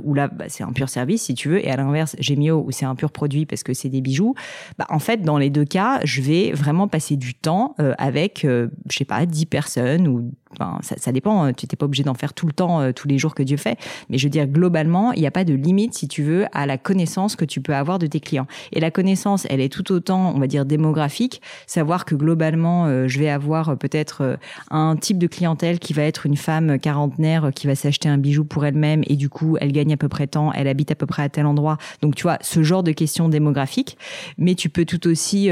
où 0.03 0.15
là 0.15 0.29
bah, 0.29 0.47
c'est 0.49 0.65
un 0.65 0.73
pur 0.73 0.89
service 0.89 1.25
si 1.25 1.35
tu 1.35 1.51
veux 1.51 1.63
et 1.63 1.71
à 1.71 1.77
l'inverse 1.77 2.17
Gemio 2.19 2.65
où 2.67 2.71
c'est 2.71 2.87
un 2.87 2.95
pur 2.95 3.11
produit 3.11 3.26
parce 3.47 3.63
que 3.63 3.75
c'est 3.75 3.89
des 3.89 4.01
bijoux, 4.01 4.35
bah, 4.79 4.87
en 4.91 4.99
fait, 4.99 5.23
dans 5.23 5.39
les 5.39 5.51
deux 5.51 5.65
cas, 5.65 6.01
je 6.05 6.23
vais 6.23 6.53
vraiment 6.53 6.89
passer 6.89 7.17
du 7.17 7.35
temps 7.35 7.75
euh, 7.81 7.95
avec, 7.99 8.45
euh, 8.45 8.69
je 8.91 8.99
sais 8.99 9.05
pas, 9.05 9.27
10 9.27 9.47
personnes 9.47 10.09
ou 10.09 10.31
ça, 10.81 11.13
dépend. 11.13 11.43
Hein, 11.43 11.53
tu 11.53 11.67
n'es 11.67 11.77
pas 11.77 11.87
obligé 11.87 12.03
d'en 12.03 12.15
faire 12.15 12.33
tout 12.33 12.47
le 12.47 12.53
temps, 12.53 12.81
euh, 12.81 12.93
tous 12.93 13.09
les 13.09 13.19
jours 13.19 13.35
que 13.35 13.43
Dieu 13.43 13.57
fait. 13.57 13.79
Mais 14.09 14.19
je 14.19 14.27
veux 14.27 14.31
dire, 14.31 14.47
globalement, 14.47 15.13
il 15.13 15.21
n'y 15.21 15.27
a 15.27 15.31
pas 15.31 15.45
de 15.45 15.55
limite, 15.55 15.95
si 15.95 16.09
tu 16.09 16.23
veux, 16.23 16.47
à 16.53 16.67
la 16.67 16.79
connaissance 16.79 17.37
que 17.37 17.45
tu 17.45 17.61
peux 17.61 17.75
avoir 17.75 17.99
de 17.99 18.07
tes 18.07 18.21
clients. 18.21 18.47
Et 18.73 18.81
la 18.81 18.91
connaissance, 18.91 19.47
elle 19.51 19.61
est 19.61 19.73
tout 19.73 19.93
autant, 19.93 20.33
on 20.35 20.39
va 20.39 20.47
dire, 20.47 20.65
démographique. 20.65 21.41
Savoir 21.67 22.05
que 22.05 22.15
globalement, 22.15 22.87
euh, 22.87 23.09
je 23.09 23.19
vais 23.19 23.29
avoir 23.29 23.77
peut-être 23.77 24.39
un 24.71 24.97
type 24.97 25.19
de 25.19 25.27
clientèle 25.27 25.79
qui 25.79 25.93
va 25.93 26.03
être 26.03 26.27
une 26.27 26.37
femme 26.37 26.79
quarantenaire 26.79 27.51
qui 27.55 27.67
va 27.67 27.75
s'acheter 27.75 28.09
un 28.09 28.19
bijou 28.19 28.45
pour 28.45 28.65
elle-même 28.65 29.03
et 29.07 29.17
du 29.17 29.29
coup, 29.29 29.57
elle 29.61 29.73
gagne 29.73 29.93
à 29.93 29.97
peu 29.97 30.09
près 30.09 30.27
tant, 30.27 30.53
elle 30.53 30.69
habite 30.69 30.91
à 30.91 30.95
peu 30.95 31.07
près 31.07 31.23
à 31.23 31.29
tel 31.29 31.47
endroit. 31.47 31.79
Donc, 32.03 32.15
tu 32.15 32.23
vois, 32.23 32.39
ce 32.41 32.63
genre 32.63 32.83
de 32.83 32.93
questions 32.93 33.16
démographiques. 33.29 33.99
Mais 34.39 34.55
tu 34.55 34.69
peux 34.69 34.85
tout 34.85 35.07
aussi 35.09 35.51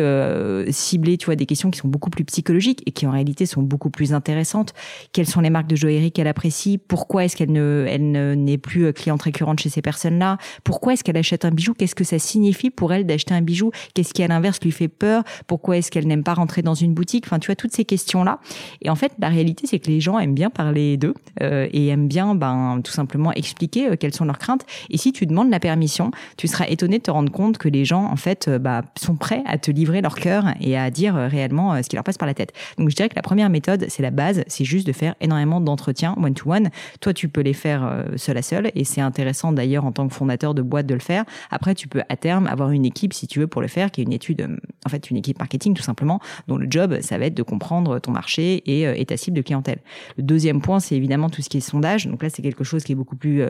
cibler, 0.70 1.16
tu 1.16 1.26
vois, 1.26 1.36
des 1.36 1.46
questions 1.46 1.70
qui 1.70 1.78
sont 1.78 1.88
beaucoup 1.88 2.10
plus 2.10 2.24
psychologiques 2.24 2.82
et 2.86 2.92
qui 2.92 3.06
en 3.06 3.10
réalité 3.10 3.46
sont 3.46 3.62
beaucoup 3.62 3.90
plus 3.90 4.12
intéressantes 4.12 4.72
quelles 5.12 5.26
sont 5.26 5.40
les 5.40 5.50
marques 5.50 5.66
de 5.66 5.76
joaillerie 5.76 6.12
qu'elle 6.12 6.26
apprécie, 6.26 6.78
pourquoi 6.78 7.24
est-ce 7.24 7.36
qu'elle 7.36 7.52
ne, 7.52 7.86
elle 7.88 8.10
n'est 8.10 8.58
plus 8.58 8.86
euh, 8.86 8.92
cliente 8.92 9.22
récurrente 9.22 9.60
chez 9.60 9.68
ces 9.68 9.82
personnes-là, 9.82 10.38
pourquoi 10.62 10.92
est-ce 10.92 11.04
qu'elle 11.04 11.16
achète 11.16 11.44
un 11.44 11.50
bijou, 11.50 11.74
qu'est-ce 11.74 11.94
que 11.94 12.04
ça 12.04 12.18
signifie 12.18 12.70
pour 12.70 12.92
elle 12.92 13.06
d'acheter 13.06 13.34
un 13.34 13.40
bijou, 13.40 13.70
qu'est-ce 13.94 14.12
qui 14.14 14.22
à 14.22 14.28
l'inverse 14.28 14.60
lui 14.62 14.72
fait 14.72 14.88
peur, 14.88 15.22
pourquoi 15.46 15.76
est-ce 15.78 15.90
qu'elle 15.90 16.06
n'aime 16.06 16.24
pas 16.24 16.34
rentrer 16.34 16.62
dans 16.62 16.74
une 16.74 16.94
boutique, 16.94 17.24
enfin 17.26 17.38
tu 17.38 17.46
vois 17.46 17.56
toutes 17.56 17.72
ces 17.72 17.84
questions-là. 17.84 18.40
Et 18.82 18.90
en 18.90 18.94
fait, 18.94 19.12
la 19.18 19.28
réalité 19.28 19.66
c'est 19.66 19.78
que 19.78 19.90
les 19.90 20.00
gens 20.00 20.18
aiment 20.18 20.34
bien 20.34 20.50
parler 20.50 20.96
d'eux 20.96 21.14
euh, 21.42 21.68
et 21.72 21.88
aiment 21.88 22.08
bien 22.08 22.34
ben 22.34 22.80
tout 22.82 22.92
simplement 22.92 23.32
expliquer 23.32 23.88
euh, 23.88 23.96
quelles 23.96 24.14
sont 24.14 24.24
leurs 24.24 24.38
craintes. 24.38 24.66
Et 24.90 24.98
si 24.98 25.12
tu 25.12 25.26
demandes 25.26 25.50
la 25.50 25.60
permission, 25.60 26.10
tu 26.36 26.48
seras 26.48 26.66
étonné 26.68 26.98
de 26.98 27.04
te 27.04 27.10
rendre 27.10 27.30
compte 27.30 27.53
que 27.58 27.68
les 27.68 27.84
gens 27.84 28.04
en 28.04 28.16
fait 28.16 28.48
bah, 28.48 28.82
sont 28.96 29.16
prêts 29.16 29.42
à 29.46 29.58
te 29.58 29.70
livrer 29.70 30.00
leur 30.00 30.16
cœur 30.16 30.46
et 30.60 30.76
à 30.76 30.90
dire 30.90 31.14
réellement 31.14 31.82
ce 31.82 31.88
qui 31.88 31.96
leur 31.96 32.04
passe 32.04 32.18
par 32.18 32.26
la 32.26 32.34
tête. 32.34 32.52
Donc 32.78 32.90
je 32.90 32.96
dirais 32.96 33.08
que 33.08 33.16
la 33.16 33.22
première 33.22 33.50
méthode, 33.50 33.86
c'est 33.88 34.02
la 34.02 34.10
base, 34.10 34.42
c'est 34.46 34.64
juste 34.64 34.86
de 34.86 34.92
faire 34.92 35.14
énormément 35.20 35.60
d'entretiens 35.60 36.14
one-to-one. 36.20 36.70
Toi, 37.00 37.14
tu 37.14 37.28
peux 37.28 37.40
les 37.40 37.52
faire 37.52 37.84
euh, 37.84 38.16
seul 38.16 38.36
à 38.36 38.42
seul 38.42 38.70
et 38.74 38.84
c'est 38.84 39.00
intéressant 39.00 39.52
d'ailleurs 39.52 39.84
en 39.84 39.92
tant 39.92 40.08
que 40.08 40.14
fondateur 40.14 40.54
de 40.54 40.62
boîte 40.62 40.86
de 40.86 40.94
le 40.94 41.00
faire. 41.00 41.24
Après, 41.50 41.74
tu 41.74 41.88
peux 41.88 42.02
à 42.08 42.16
terme 42.16 42.46
avoir 42.46 42.70
une 42.70 42.84
équipe 42.84 43.12
si 43.12 43.26
tu 43.26 43.40
veux 43.40 43.46
pour 43.46 43.62
le 43.62 43.68
faire, 43.68 43.90
qui 43.90 44.00
est 44.00 44.04
une 44.04 44.12
étude, 44.12 44.42
euh, 44.42 44.56
en 44.86 44.88
fait, 44.88 45.10
une 45.10 45.16
équipe 45.16 45.38
marketing 45.38 45.74
tout 45.74 45.82
simplement, 45.82 46.20
dont 46.48 46.56
le 46.56 46.66
job, 46.68 46.98
ça 47.00 47.18
va 47.18 47.26
être 47.26 47.34
de 47.34 47.42
comprendre 47.42 47.98
ton 47.98 48.12
marché 48.12 48.62
et, 48.66 48.86
euh, 48.86 48.94
et 48.96 49.06
ta 49.06 49.16
cible 49.16 49.36
de 49.36 49.42
clientèle. 49.42 49.78
Le 50.16 50.22
deuxième 50.22 50.60
point, 50.60 50.80
c'est 50.80 50.96
évidemment 50.96 51.30
tout 51.30 51.42
ce 51.42 51.48
qui 51.48 51.58
est 51.58 51.60
sondage. 51.60 52.06
Donc 52.06 52.22
là, 52.22 52.30
c'est 52.30 52.42
quelque 52.42 52.64
chose 52.64 52.84
qui 52.84 52.92
est 52.92 52.96
beaucoup 52.96 53.16
plus 53.16 53.42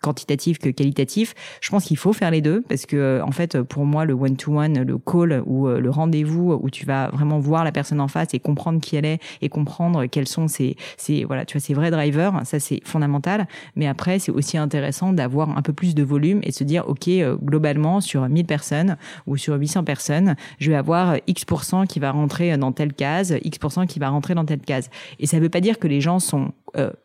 quantitatif 0.00 0.58
que 0.58 0.68
qualitatif. 0.68 1.34
Je 1.60 1.70
pense 1.70 1.84
qu'il 1.84 1.96
faut 1.96 2.12
faire 2.12 2.30
les 2.30 2.40
deux 2.40 2.62
parce 2.62 2.86
que 2.86 2.96
euh, 2.96 3.24
en 3.24 3.30
fait 3.30 3.60
pour 3.62 3.84
moi 3.84 4.04
le 4.04 4.14
one 4.14 4.36
to 4.36 4.58
one, 4.58 4.82
le 4.82 4.98
call 4.98 5.42
ou 5.46 5.68
euh, 5.68 5.80
le 5.80 5.90
rendez-vous 5.90 6.58
où 6.60 6.70
tu 6.70 6.86
vas 6.86 7.08
vraiment 7.08 7.38
voir 7.38 7.64
la 7.64 7.72
personne 7.72 8.00
en 8.00 8.08
face 8.08 8.28
et 8.32 8.40
comprendre 8.40 8.80
qui 8.80 8.96
elle 8.96 9.04
est 9.04 9.20
et 9.42 9.48
comprendre 9.48 10.06
quels 10.06 10.28
sont 10.28 10.48
ses, 10.48 10.76
ses 10.96 11.24
voilà 11.24 11.44
tu 11.44 11.56
vois 11.56 11.64
ses 11.64 11.74
vrais 11.74 11.90
drivers, 11.90 12.40
ça 12.44 12.60
c'est 12.60 12.80
fondamental. 12.84 13.46
Mais 13.76 13.86
après 13.86 14.18
c'est 14.18 14.32
aussi 14.32 14.56
intéressant 14.56 15.12
d'avoir 15.12 15.56
un 15.56 15.62
peu 15.62 15.72
plus 15.72 15.94
de 15.94 16.02
volume 16.02 16.40
et 16.42 16.50
de 16.50 16.54
se 16.54 16.64
dire 16.64 16.88
ok 16.88 17.08
euh, 17.08 17.36
globalement 17.36 18.00
sur 18.00 18.28
1000 18.28 18.46
personnes 18.46 18.96
ou 19.26 19.36
sur 19.36 19.54
800 19.54 19.84
personnes, 19.84 20.36
je 20.58 20.70
vais 20.70 20.76
avoir 20.76 21.16
X 21.26 21.44
qui 21.88 22.00
va 22.00 22.10
rentrer 22.10 22.56
dans 22.56 22.72
telle 22.72 22.92
case, 22.92 23.36
X 23.42 23.58
qui 23.88 23.98
va 23.98 24.08
rentrer 24.08 24.34
dans 24.34 24.44
telle 24.44 24.60
case. 24.60 24.88
Et 25.18 25.26
ça 25.26 25.38
veut 25.38 25.48
pas 25.48 25.60
dire 25.60 25.78
que 25.78 25.88
les 25.88 26.00
gens 26.00 26.18
sont 26.18 26.52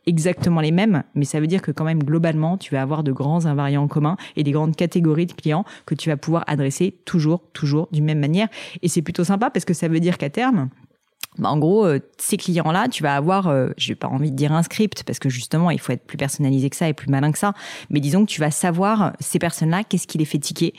exactement 0.06 0.62
les 0.62 0.72
mêmes, 0.72 1.04
mais 1.16 1.26
ça 1.26 1.40
veut 1.40 1.48
dire 1.48 1.62
que 1.62 1.72
quand 1.72 1.86
même 1.86 2.04
globalement 2.04 2.58
tu 2.58 2.74
vas 2.74 2.82
avoir 2.82 3.04
de 3.04 3.12
grands 3.12 3.46
invariants 3.46 3.88
communs 3.88 4.18
et 4.36 4.44
des 4.44 4.52
grandes 4.52 4.76
catégories 4.76 5.26
de 5.26 5.34
clients 5.34 5.66
que 5.86 5.96
tu 5.96 6.10
vas 6.10 6.18
pouvoir 6.18 6.44
adresser 6.48 6.96
toujours, 7.06 7.42
toujours 7.54 7.88
d'une 7.92 8.06
même 8.06 8.20
manière. 8.20 8.48
Et 8.82 8.88
c'est 8.88 9.02
plutôt 9.02 9.24
sympa 9.24 9.50
parce 9.50 9.66
que 9.66 9.74
ça 9.74 9.88
veut 9.88 10.00
dire 10.00 10.18
qu'à 10.18 10.30
terme, 10.30 10.70
bah, 11.38 11.50
en 11.50 11.58
gros, 11.58 11.86
euh, 11.86 12.00
ces 12.18 12.38
clients-là, 12.38 12.88
tu 12.88 13.04
vas 13.04 13.16
avoir, 13.16 13.48
euh, 13.48 13.70
j'ai 13.78 13.96
pas 13.96 14.08
envie 14.08 14.32
de 14.32 14.36
dire 14.36 14.54
un 14.54 14.64
script 14.64 15.04
parce 15.04 15.20
que 15.20 15.30
justement, 15.30 15.70
il 15.70 15.80
faut 15.80 15.92
être 15.92 16.06
plus 16.06 16.18
personnalisé 16.18 16.70
que 16.70 16.76
ça 16.76 16.88
et 16.88 16.94
plus 16.94 17.10
malin 17.10 17.32
que 17.32 17.38
ça. 17.38 17.54
Mais 17.90 18.00
disons 18.00 18.26
que 18.26 18.32
tu 18.32 18.40
vas 18.40 18.52
savoir 18.52 19.14
ces 19.20 19.40
personnes-là, 19.40 19.84
qu'est-ce 19.84 20.08
qui 20.08 20.18
les 20.18 20.26
fait 20.26 20.40
tiquer, 20.40 20.74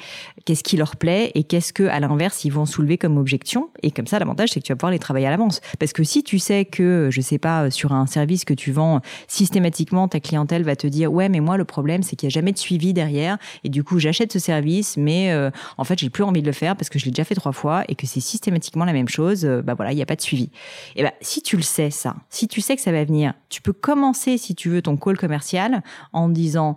qu'est-ce 0.44 0.64
qui 0.64 0.76
leur 0.76 0.96
plaît 0.96 1.32
et 1.34 1.44
qu'est-ce 1.44 1.72
que, 1.72 1.84
à 1.84 2.00
l'inverse, 2.00 2.44
ils 2.44 2.50
vont 2.50 2.64
soulever 2.64 2.96
comme 2.96 3.18
objection. 3.18 3.70
Et 3.82 3.90
comme 3.90 4.06
ça, 4.06 4.18
l'avantage, 4.18 4.50
c'est 4.50 4.60
que 4.60 4.66
tu 4.66 4.72
vas 4.72 4.76
pouvoir 4.76 4.92
les 4.92 4.98
travailler 4.98 5.26
à 5.26 5.30
l'avance. 5.30 5.60
Parce 5.78 5.92
que 5.92 6.04
si 6.04 6.22
tu 6.22 6.38
sais 6.38 6.64
que, 6.64 7.08
je 7.10 7.20
sais 7.20 7.38
pas, 7.38 7.70
sur 7.70 7.92
un 7.92 8.06
service 8.06 8.44
que 8.44 8.54
tu 8.54 8.72
vends, 8.72 9.00
systématiquement, 9.28 10.08
ta 10.08 10.20
clientèle 10.20 10.62
va 10.62 10.76
te 10.76 10.86
dire, 10.86 11.12
ouais, 11.12 11.28
mais 11.28 11.40
moi, 11.40 11.56
le 11.56 11.64
problème, 11.64 12.02
c'est 12.02 12.16
qu'il 12.16 12.28
y 12.28 12.32
a 12.32 12.34
jamais 12.34 12.52
de 12.52 12.58
suivi 12.58 12.94
derrière. 12.94 13.36
Et 13.64 13.68
du 13.68 13.84
coup, 13.84 13.98
j'achète 13.98 14.32
ce 14.32 14.38
service, 14.38 14.96
mais 14.96 15.32
euh, 15.32 15.50
en 15.76 15.84
fait, 15.84 15.98
j'ai 15.98 16.08
plus 16.08 16.24
envie 16.24 16.40
de 16.40 16.46
le 16.46 16.52
faire 16.52 16.76
parce 16.76 16.88
que 16.88 16.98
je 16.98 17.04
l'ai 17.04 17.10
déjà 17.10 17.24
fait 17.24 17.34
trois 17.34 17.52
fois 17.52 17.84
et 17.88 17.94
que 17.94 18.06
c'est 18.06 18.20
systématiquement 18.20 18.84
la 18.86 18.92
même 18.92 19.08
chose. 19.08 19.44
bah 19.44 19.74
voilà, 19.74 19.92
il 19.92 19.96
n'y 19.96 20.02
a 20.02 20.06
pas 20.06 20.16
de 20.16 20.22
suivi. 20.22 20.45
Et 20.94 21.00
eh 21.00 21.02
ben, 21.02 21.12
si 21.20 21.42
tu 21.42 21.56
le 21.56 21.62
sais, 21.62 21.90
ça, 21.90 22.16
si 22.30 22.48
tu 22.48 22.60
sais 22.60 22.76
que 22.76 22.82
ça 22.82 22.92
va 22.92 23.04
venir, 23.04 23.34
tu 23.48 23.62
peux 23.62 23.72
commencer, 23.72 24.38
si 24.38 24.54
tu 24.54 24.68
veux, 24.68 24.82
ton 24.82 24.96
call 24.96 25.16
commercial 25.16 25.82
en 26.12 26.28
disant, 26.28 26.76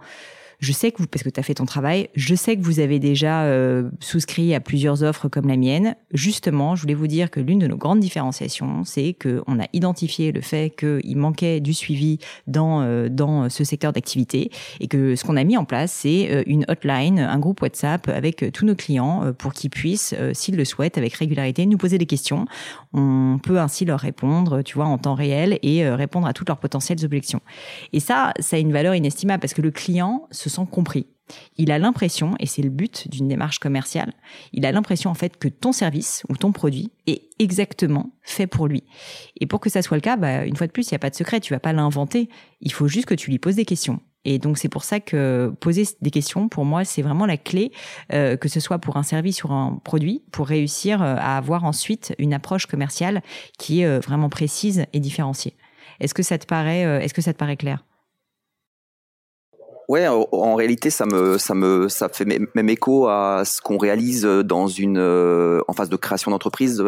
je 0.60 0.74
sais 0.74 0.92
que 0.92 0.98
vous, 1.02 1.08
parce 1.08 1.24
que 1.24 1.30
tu 1.30 1.40
as 1.40 1.44
fait 1.44 1.54
ton 1.54 1.66
travail, 1.66 2.10
je 2.16 2.36
sais 2.36 2.58
que 2.58 2.62
vous 2.62 2.80
avez 2.80 3.00
déjà 3.00 3.44
euh, 3.44 3.90
souscrit 4.02 4.54
à 4.54 4.60
plusieurs 4.60 5.04
offres 5.04 5.30
comme 5.30 5.48
la 5.48 5.56
mienne. 5.56 5.96
Justement, 6.14 6.76
je 6.76 6.82
voulais 6.82 6.94
vous 6.94 7.08
dire 7.08 7.32
que 7.32 7.40
l'une 7.40 7.60
de 7.60 7.68
nos 7.68 7.78
grandes 7.78 8.02
différenciations, 8.02 8.84
c'est 8.84 9.14
qu'on 9.14 9.60
a 9.60 9.66
identifié 9.72 10.34
le 10.34 10.42
fait 10.42 10.70
qu'il 10.78 11.18
manquait 11.18 11.62
du 11.62 11.74
suivi 11.74 12.20
dans, 12.48 12.82
euh, 12.82 13.08
dans 13.10 13.50
ce 13.50 13.64
secteur 13.64 13.94
d'activité 13.94 14.52
et 14.82 14.88
que 14.88 15.16
ce 15.16 15.24
qu'on 15.24 15.38
a 15.38 15.44
mis 15.46 15.56
en 15.56 15.64
place, 15.64 15.94
c'est 15.94 16.30
euh, 16.30 16.44
une 16.46 16.66
hotline, 16.68 17.20
un 17.20 17.40
groupe 17.40 17.62
WhatsApp 17.62 18.10
avec 18.10 18.52
tous 18.52 18.66
nos 18.66 18.76
clients 18.76 19.34
pour 19.38 19.54
qu'ils 19.54 19.70
puissent, 19.70 20.14
s'ils 20.34 20.58
le 20.58 20.66
souhaitent, 20.66 20.98
avec 20.98 21.14
régularité, 21.14 21.66
nous 21.66 21.78
poser 21.78 21.98
des 21.98 22.06
questions. 22.06 22.46
On 22.94 23.40
peut 23.42 23.60
ainsi 23.60 23.86
leur 23.86 24.00
répondre, 24.00 24.62
tu 24.62 24.76
vois, 24.76 24.86
en 24.86 24.98
temps 24.98 25.14
réel 25.14 25.60
et 25.62 25.90
répondre 25.90 26.28
à 26.28 26.34
toutes 26.34 26.50
leurs 26.50 26.60
potentielles 26.60 27.04
objections. 27.06 27.42
Et 27.94 28.00
ça, 28.00 28.34
ça 28.40 28.58
a 28.58 28.60
une 28.60 28.74
valeur 28.74 28.96
inestimable 28.96 29.40
parce 29.40 29.54
que 29.54 29.62
le 29.62 29.72
client 29.72 30.28
se 30.32 30.49
sent 30.50 30.68
compris. 30.70 31.08
il 31.58 31.72
a 31.72 31.78
l'impression, 31.78 32.36
et 32.40 32.48
c'est 32.48 32.64
le 32.64 32.70
but 32.70 33.08
d'une 33.08 33.28
démarche 33.28 33.60
commerciale, 33.60 34.14
il 34.52 34.66
a 34.66 34.72
l'impression 34.72 35.12
en 35.12 35.14
fait 35.14 35.38
que 35.38 35.48
ton 35.48 35.72
service 35.72 36.24
ou 36.28 36.36
ton 36.36 36.52
produit 36.52 36.92
est 37.06 37.30
exactement 37.38 38.12
fait 38.24 38.48
pour 38.48 38.68
lui. 38.68 38.84
Et 39.40 39.46
pour 39.46 39.60
que 39.60 39.70
ça 39.70 39.82
soit 39.82 39.98
le 39.98 40.02
cas, 40.02 40.18
bah, 40.18 40.46
une 40.46 40.56
fois 40.56 40.68
de 40.68 40.72
plus, 40.72 40.90
il 40.90 40.94
n'y 40.94 40.98
a 40.98 41.00
pas 41.00 41.12
de 41.12 41.16
secret, 41.16 41.40
tu 41.40 41.54
vas 41.54 41.60
pas 41.60 41.74
l'inventer, 41.74 42.30
il 42.62 42.74
faut 42.74 42.88
juste 42.88 43.06
que 43.06 43.14
tu 43.14 43.30
lui 43.30 43.40
poses 43.40 43.56
des 43.56 43.66
questions. 43.66 44.00
Et 44.26 44.38
donc 44.38 44.58
c'est 44.58 44.70
pour 44.70 44.84
ça 44.84 45.00
que 45.00 45.54
poser 45.60 45.84
des 46.02 46.12
questions, 46.12 46.50
pour 46.50 46.66
moi, 46.66 46.84
c'est 46.84 47.02
vraiment 47.02 47.26
la 47.26 47.38
clé, 47.38 47.72
euh, 48.14 48.36
que 48.36 48.50
ce 48.50 48.60
soit 48.60 48.80
pour 48.80 48.98
un 48.98 49.04
service 49.04 49.44
ou 49.44 49.52
un 49.52 49.80
produit, 49.84 50.24
pour 50.32 50.48
réussir 50.48 51.02
euh, 51.02 51.16
à 51.18 51.38
avoir 51.38 51.64
ensuite 51.64 52.14
une 52.20 52.34
approche 52.34 52.66
commerciale 52.66 53.22
qui 53.58 53.82
est 53.82 53.86
euh, 53.86 54.00
vraiment 54.00 54.30
précise 54.30 54.86
et 54.94 55.00
différenciée. 55.00 55.56
Est-ce 56.00 56.14
que 56.14 56.24
ça 56.24 56.38
te 56.38 56.46
paraît, 56.46 56.82
est-ce 57.04 57.14
que 57.14 57.22
ça 57.22 57.34
te 57.34 57.38
paraît 57.38 57.58
clair? 57.58 57.84
Ouais, 59.90 60.08
en, 60.08 60.56
réalité, 60.56 60.90
ça 60.90 61.06
me, 61.06 61.38
ça 61.38 61.54
me, 61.56 61.90
ça 61.90 62.08
fait 62.10 62.24
même 62.24 62.70
écho 62.70 63.08
à 63.08 63.44
ce 63.44 63.60
qu'on 63.60 63.78
réalise 63.78 64.24
dans 64.24 64.68
une, 64.68 65.00
en 65.00 65.74
phase 65.74 65.90
de 65.90 65.96
création 65.96 66.30
d'entreprise, 66.30 66.82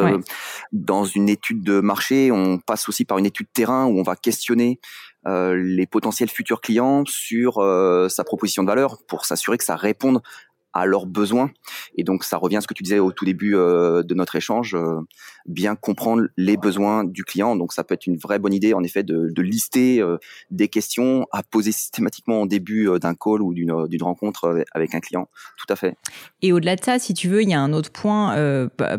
dans 0.71 1.03
une 1.03 1.27
étude 1.27 1.63
de 1.63 1.81
marché. 1.81 2.31
On 2.31 2.59
passe 2.59 2.87
aussi 2.87 3.03
par 3.03 3.17
une 3.17 3.25
étude 3.25 3.47
terrain 3.51 3.87
où 3.87 3.99
on 3.99 4.03
va 4.03 4.15
questionner 4.15 4.79
euh, 5.27 5.55
les 5.55 5.85
potentiels 5.85 6.29
futurs 6.29 6.61
clients 6.61 7.03
sur 7.05 7.59
euh, 7.59 8.09
sa 8.09 8.23
proposition 8.23 8.63
de 8.63 8.67
valeur 8.67 8.97
pour 9.07 9.25
s'assurer 9.25 9.57
que 9.57 9.63
ça 9.63 9.75
réponde 9.75 10.21
à 10.73 10.85
leurs 10.85 11.05
besoins. 11.05 11.51
Et 11.95 12.03
donc, 12.03 12.23
ça 12.23 12.37
revient 12.37 12.57
à 12.57 12.61
ce 12.61 12.67
que 12.67 12.73
tu 12.73 12.83
disais 12.83 12.99
au 12.99 13.11
tout 13.11 13.25
début 13.25 13.55
euh, 13.55 14.03
de 14.03 14.13
notre 14.15 14.35
échange, 14.35 14.73
euh, 14.73 15.01
bien 15.45 15.75
comprendre 15.75 16.23
les 16.37 16.57
besoins 16.57 17.03
du 17.03 17.23
client. 17.23 17.55
Donc, 17.55 17.73
ça 17.73 17.83
peut 17.83 17.93
être 17.93 18.07
une 18.07 18.17
vraie 18.17 18.39
bonne 18.39 18.53
idée, 18.53 18.73
en 18.73 18.83
effet, 18.83 19.03
de, 19.03 19.29
de 19.29 19.41
lister 19.41 20.01
euh, 20.01 20.17
des 20.49 20.67
questions 20.67 21.27
à 21.31 21.43
poser 21.43 21.71
systématiquement 21.71 22.41
en 22.41 22.45
début 22.45 22.89
d'un 22.99 23.15
call 23.15 23.41
ou 23.41 23.53
d'une 23.53 24.03
rencontre 24.03 24.63
avec 24.73 24.95
un 24.95 24.99
client. 24.99 25.29
Tout 25.57 25.71
à 25.71 25.75
fait. 25.75 25.95
Et 26.41 26.53
au-delà 26.53 26.75
de 26.75 26.83
ça, 26.83 26.99
si 26.99 27.13
tu 27.13 27.27
veux, 27.27 27.41
il 27.41 27.49
y 27.49 27.53
a 27.53 27.59
un 27.59 27.73
autre 27.73 27.91
point, 27.91 28.35
bah, 28.77 28.97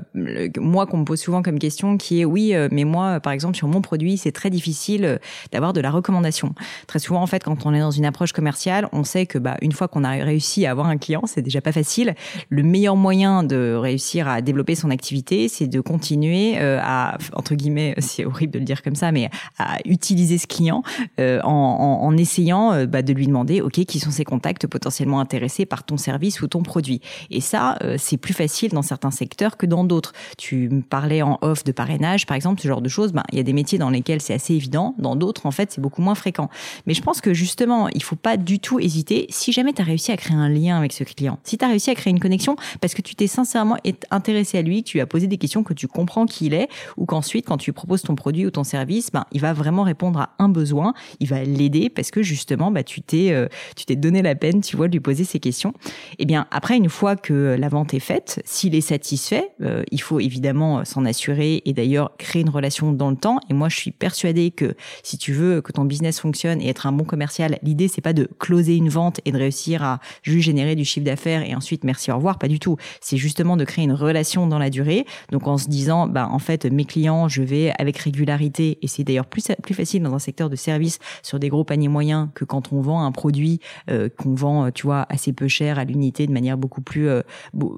moi, 0.57 0.87
qu'on 0.87 0.99
me 0.99 1.05
pose 1.05 1.21
souvent 1.21 1.43
comme 1.43 1.59
question, 1.59 1.97
qui 1.97 2.21
est 2.21 2.25
oui, 2.25 2.55
mais 2.71 2.85
moi, 2.85 3.21
par 3.21 3.33
exemple, 3.33 3.57
sur 3.57 3.69
mon 3.69 3.81
produit, 3.81 4.17
c'est 4.17 4.33
très 4.33 4.51
difficile 4.51 5.19
d'avoir 5.53 5.73
de 5.73 5.81
la 5.81 5.91
recommandation. 5.91 6.55
Très 6.87 6.99
souvent, 6.99 7.23
en 7.23 7.27
fait, 7.27 7.45
quand 7.45 7.67
on 7.67 7.75
est 7.75 7.81
dans 7.81 7.91
une 7.91 8.05
approche 8.05 8.33
commerciale, 8.33 8.89
on 8.93 9.05
sait 9.05 9.27
que 9.27 9.39
bah, 9.39 9.57
une 9.63 9.73
fois 9.73 9.89
qu'on 9.89 10.05
a 10.05 10.11
réussi 10.11 10.67
à 10.67 10.71
avoir 10.71 10.87
un 10.87 10.99
client, 10.99 11.23
c'est 11.27 11.43
déjà 11.43 11.61
pas 11.61 11.73
facile. 11.73 12.15
Le 12.49 12.63
meilleur 12.63 12.97
moyen 12.97 13.43
de 13.43 13.75
réussir 13.75 14.29
à 14.29 14.41
développer 14.41 14.75
son 14.75 14.91
activité, 14.91 15.49
c'est 15.49 15.67
de 15.67 15.81
continuer 15.81 16.32
euh, 16.33 16.79
à, 16.83 17.19
entre 17.35 17.55
guillemets, 17.55 17.95
c'est 17.99 18.25
horrible 18.25 18.53
de 18.53 18.59
le 18.59 18.65
dire 18.65 18.83
comme 18.83 18.95
ça, 18.95 19.13
mais 19.13 19.31
à 19.59 19.79
utiliser 19.85 20.39
ce 20.39 20.47
client 20.47 20.83
euh, 21.21 21.41
en, 21.43 22.17
essayant 22.17 22.73
euh, 22.73 22.87
bah, 22.87 23.03
de 23.03 23.13
lui 23.13 23.27
demander, 23.27 23.61
OK, 23.61 23.85
qui 23.85 24.01
sont 24.01 24.11
ses 24.11 24.25
contacts 24.25 24.67
potentiellement 24.67 25.21
intéressés 25.21 25.67
par 25.67 25.85
ton 25.85 25.97
service 25.97 26.43
ou 26.43 26.47
ton 26.47 26.63
produit. 26.63 27.01
Et 27.31 27.41
ça, 27.41 27.79
c'est 27.97 28.17
plus 28.17 28.35
facile 28.35 28.71
dans 28.71 28.83
certains 28.83 29.11
secteurs 29.11 29.57
que 29.57 29.67
dans 29.67 29.85
d'autres. 29.85 30.13
Tu 30.37 30.69
me 30.69 30.83
parlais 30.83 31.23
en 31.23 31.39
off 31.41 31.65
de 31.65 31.73
parrainage, 31.73 32.27
par 32.27 32.37
exemple, 32.37 32.61
ce 32.61 32.69
genre 32.69 32.83
de 32.83 32.89
choses. 32.89 33.13
Ben, 33.13 33.23
il 33.33 33.39
y 33.39 33.41
a 33.41 33.45
des 33.45 33.53
métiers 33.53 33.79
dans 33.79 33.91
lesquels 33.91 34.21
c'est 34.21 34.35
assez 34.35 34.55
évident. 34.55 34.95
Dans 34.99 35.17
d'autres, 35.17 35.47
en 35.47 35.51
fait, 35.51 35.73
c'est 35.73 35.81
beaucoup 35.81 36.03
moins 36.03 36.15
fréquent. 36.15 36.49
Mais 36.87 36.95
je 36.95 37.03
pense 37.03 37.21
que 37.21 37.33
justement, 37.35 37.89
il 37.89 38.03
faut 38.03 38.17
pas 38.17 38.37
du 38.37 38.59
tout 38.59 38.79
hésiter. 38.79 39.27
Si 39.31 39.53
jamais 39.53 39.73
tu 39.73 39.83
as 39.83 39.85
réussi 39.85 40.13
à 40.13 40.17
créer 40.17 40.37
un 40.37 40.49
lien 40.49 40.77
avec 40.77 40.93
ce 40.93 41.05
client, 41.05 41.39
si 41.45 41.59
tu 41.59 41.65
as 41.65 41.69
réussi 41.69 41.91
à 41.91 41.95
créer 41.95 42.11
une 42.11 42.21
connexion 42.21 42.57
parce 42.81 42.95
que 42.95 43.03
tu 43.03 43.15
t'es 43.15 43.27
sincèrement 43.27 43.77
intéressé 44.11 44.59
à 44.59 44.63
lui, 44.63 44.83
tu 44.83 44.97
lui 44.97 45.01
as 45.01 45.07
posé 45.07 45.27
des 45.27 45.39
questions, 45.39 45.63
que 45.63 45.75
tu 45.75 45.89
comprends 45.89 46.22
qui 46.27 46.47
il 46.47 46.55
est, 46.55 46.69
ou 46.97 47.07
qu'ensuite, 47.07 47.47
quand 47.47 47.57
tu 47.57 47.73
proposes 47.73 48.03
ton 48.03 48.15
produit 48.15 48.47
ou 48.47 48.51
ton 48.51 48.65
service, 48.65 49.11
ben, 49.13 49.25
il 49.33 49.41
va 49.41 49.53
vraiment 49.53 49.83
répondre 49.83 50.21
à 50.21 50.31
un 50.39 50.49
besoin, 50.49 50.95
il 51.21 51.29
va 51.29 51.43
l'aider 51.45 51.89
parce 51.89 52.11
que 52.11 52.23
justement, 52.23 52.71
bah, 52.71 52.83
tu 52.83 53.03
t'es, 53.03 53.33
euh, 53.33 53.47
donné 53.91 54.23
la 54.23 54.35
peine, 54.35 54.63
tu 54.63 54.77
vois, 54.77 54.89
de 54.89 54.93
lui 54.93 55.01
poser 55.01 55.25
ces 55.25 55.39
questions. 55.39 55.75
Et 56.13 56.23
eh 56.23 56.25
bien, 56.25 56.47
après, 56.51 56.77
une 56.77 56.89
fois 56.89 57.17
que 57.17 57.57
la 57.59 57.69
vente 57.69 57.95
est 57.95 58.01
faite, 58.01 58.41
s'il 58.45 58.75
est 58.75 58.81
satisfait, 58.81 59.51
euh, 59.61 59.83
il 59.91 60.01
faut 60.01 60.19
évidemment 60.19 60.79
euh, 60.79 60.85
s'en 60.85 61.05
assurer 61.05 61.63
et 61.65 61.73
d'ailleurs 61.73 62.17
créer 62.17 62.43
une 62.43 62.49
relation 62.49 62.93
dans 62.93 63.11
le 63.11 63.17
temps. 63.17 63.39
Et 63.51 63.55
moi, 63.55 63.69
je 63.69 63.77
suis 63.77 63.91
persuadée 63.91 64.51
que 64.51 64.75
si 65.03 65.19
tu 65.19 65.33
veux 65.33 65.61
que 65.61 65.73
ton 65.73 65.85
business 65.85 66.21
fonctionne 66.21 66.61
et 66.61 66.69
être 66.69 66.87
un 66.87 66.93
bon 66.93 67.05
commercial, 67.05 67.59
l'idée, 67.63 67.89
c'est 67.89 68.01
pas 68.01 68.13
de 68.13 68.29
closer 68.39 68.77
une 68.77 68.89
vente 68.89 69.21
et 69.25 69.33
de 69.33 69.39
réussir 69.39 69.83
à 69.83 70.01
juste 70.23 70.45
générer 70.47 70.75
du 70.75 70.85
chiffre 70.85 71.05
d'affaires 71.05 71.43
et 71.43 71.55
ensuite 71.55 71.85
merci 71.85 72.11
au 72.11 72.17
revoir, 72.17 72.39
pas 72.39 72.49
du 72.49 72.59
tout. 72.59 72.77
C'est 73.01 73.17
justement 73.17 73.57
de 73.57 73.65
créer 73.65 73.85
une 73.85 73.93
relation 73.93 74.47
dans 74.47 74.59
la 74.59 74.71
durée. 74.71 75.07
Donc 75.31 75.47
en 75.47 75.59
se 75.59 75.69
disant, 75.69 76.07
bah 76.13 76.29
en 76.31 76.39
fait 76.39 76.67
mes 76.67 76.85
clients, 76.85 77.29
je 77.29 77.43
vais 77.43 77.73
avec 77.79 77.99
régularité 77.99 78.79
et 78.83 78.87
c'est 78.87 79.05
d'ailleurs 79.05 79.27
plus 79.27 79.49
plus 79.63 79.75
facile 79.75 80.03
dans 80.03 80.15
un 80.15 80.19
secteur 80.19 80.51
de 80.51 80.57
service 80.57 80.99
sur 81.23 81.39
des 81.39 81.49
gros 81.49 81.65
paniers 81.65 81.89
moyens 81.89 82.29
que 82.35 82.45
quand 82.45 82.73
on 82.73 82.81
vend 82.81 83.05
un 83.05 83.13
produit 83.13 83.61
euh, 83.91 84.09
qu'on 84.17 84.35
vend, 84.35 84.71
tu 84.71 84.85
vois, 84.85 85.07
assez 85.09 85.33
peu 85.33 85.49
cher 85.49 85.79
à 85.79 85.85
l'unité 85.85 86.27
de 86.27 86.33
manière 86.33 86.57
beaucoup 86.57 86.83
plus 86.83 87.09
euh, 87.09 87.23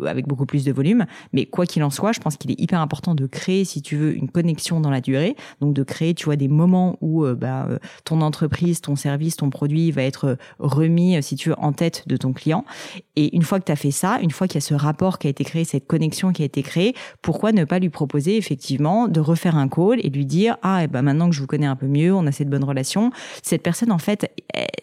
avec 0.07 0.27
beaucoup 0.27 0.47
plus 0.47 0.65
de 0.65 0.73
volume. 0.73 1.07
Mais 1.33 1.47
quoi 1.47 1.67
qu'il 1.67 1.83
en 1.83 1.91
soit, 1.91 2.13
je 2.13 2.21
pense 2.21 2.37
qu'il 2.37 2.51
est 2.51 2.61
hyper 2.61 2.81
important 2.81 3.15
de 3.15 3.27
créer, 3.27 3.65
si 3.65 3.83
tu 3.83 3.97
veux, 3.97 4.17
une 4.17 4.29
connexion 4.29 4.81
dans 4.81 4.91
la 4.91 5.01
durée. 5.01 5.37
Donc 5.61 5.75
de 5.75 5.83
créer, 5.83 6.15
tu 6.15 6.27
vois, 6.27 6.37
des 6.37 6.49
moments 6.49 6.97
où 7.01 7.25
euh, 7.25 7.35
bah, 7.35 7.69
ton 8.05 8.21
entreprise, 8.21 8.81
ton 8.81 8.97
service, 8.97 9.37
ton 9.37 9.51
produit 9.51 9.91
va 9.91 10.03
être 10.03 10.37
remis, 10.59 11.23
si 11.23 11.37
tu 11.37 11.51
veux, 11.51 11.59
en 11.59 11.73
tête 11.73 12.05
de 12.07 12.17
ton 12.17 12.33
client. 12.33 12.65
Et 13.17 13.35
une 13.35 13.43
fois 13.43 13.61
que 13.61 13.65
tu 13.65 13.73
as 13.73 13.77
fait 13.77 13.91
ça, 13.91 14.19
une 14.21 14.31
fois 14.31 14.49
qu'il 14.49 14.57
y 14.57 14.59
a 14.59 14.67
ce 14.67 14.75
rapport 14.75 15.19
qui 15.19 15.27
a 15.27 15.31
été 15.31 15.45
créé, 15.45 15.65
cette 15.65 15.87
connexion 15.87 16.33
qui 16.33 16.43
a 16.43 16.45
été 16.47 16.63
créée, 16.63 16.95
pourquoi 17.23 17.53
ne 17.53 17.65
pas 17.65 17.79
lui 17.79 17.91
proposer 17.91 18.24
effectivement 18.33 19.09
de 19.09 19.21
refaire 19.21 19.57
un 19.57 19.69
call 19.69 20.01
et 20.01 20.11
lui 20.11 20.27
dire 20.27 20.57
ah 20.63 20.83
et 20.83 20.85
eh 20.85 20.87
ben 20.89 21.03
maintenant 21.03 21.29
que 21.29 21.35
je 21.35 21.41
vous 21.41 21.47
connais 21.47 21.67
un 21.67 21.77
peu 21.77 21.87
mieux, 21.87 22.15
on 22.15 22.27
a 22.27 22.33
cette 22.33 22.49
bonne 22.49 22.65
relation, 22.65 23.11
cette 23.43 23.63
personne 23.63 23.93
en 23.93 23.99
fait 23.99 24.31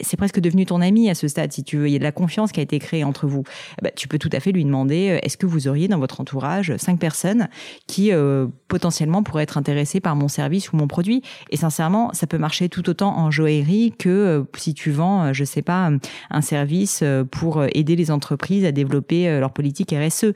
c'est 0.01 0.17
presque 0.17 0.39
devenu 0.39 0.65
ton 0.65 0.81
ami 0.81 1.09
à 1.09 1.15
ce 1.15 1.27
stade 1.27 1.51
si 1.51 1.63
tu 1.63 1.77
veux, 1.77 1.87
il 1.87 1.93
y 1.93 1.95
a 1.95 1.99
de 1.99 2.03
la 2.03 2.11
confiance 2.11 2.51
qui 2.51 2.59
a 2.59 2.63
été 2.63 2.79
créée 2.79 3.03
entre 3.03 3.27
vous. 3.27 3.43
Eh 3.79 3.83
ben, 3.83 3.91
tu 3.95 4.07
peux 4.07 4.17
tout 4.17 4.29
à 4.33 4.39
fait 4.39 4.51
lui 4.51 4.65
demander 4.65 5.09
euh, 5.09 5.19
est-ce 5.21 5.37
que 5.37 5.45
vous 5.45 5.67
auriez 5.67 5.87
dans 5.87 5.99
votre 5.99 6.21
entourage 6.21 6.75
cinq 6.77 6.99
personnes 6.99 7.47
qui 7.87 8.11
euh, 8.11 8.47
potentiellement 8.67 9.23
pourraient 9.23 9.43
être 9.43 9.57
intéressées 9.57 9.99
par 9.99 10.15
mon 10.15 10.27
service 10.27 10.71
ou 10.71 10.77
mon 10.77 10.87
produit? 10.87 11.21
Et 11.49 11.57
sincèrement 11.57 12.11
ça 12.13 12.27
peut 12.27 12.37
marcher 12.37 12.69
tout 12.69 12.89
autant 12.89 13.17
en 13.17 13.31
joaillerie 13.31 13.93
que 13.97 14.09
euh, 14.09 14.43
si 14.57 14.73
tu 14.73 14.91
vends 14.91 15.33
je 15.33 15.43
sais 15.43 15.61
pas 15.61 15.89
un 16.29 16.41
service 16.41 17.03
pour 17.31 17.63
aider 17.73 17.95
les 17.95 18.11
entreprises 18.11 18.65
à 18.65 18.71
développer 18.71 19.39
leur 19.39 19.51
politique 19.51 19.93
RSE 19.93 20.33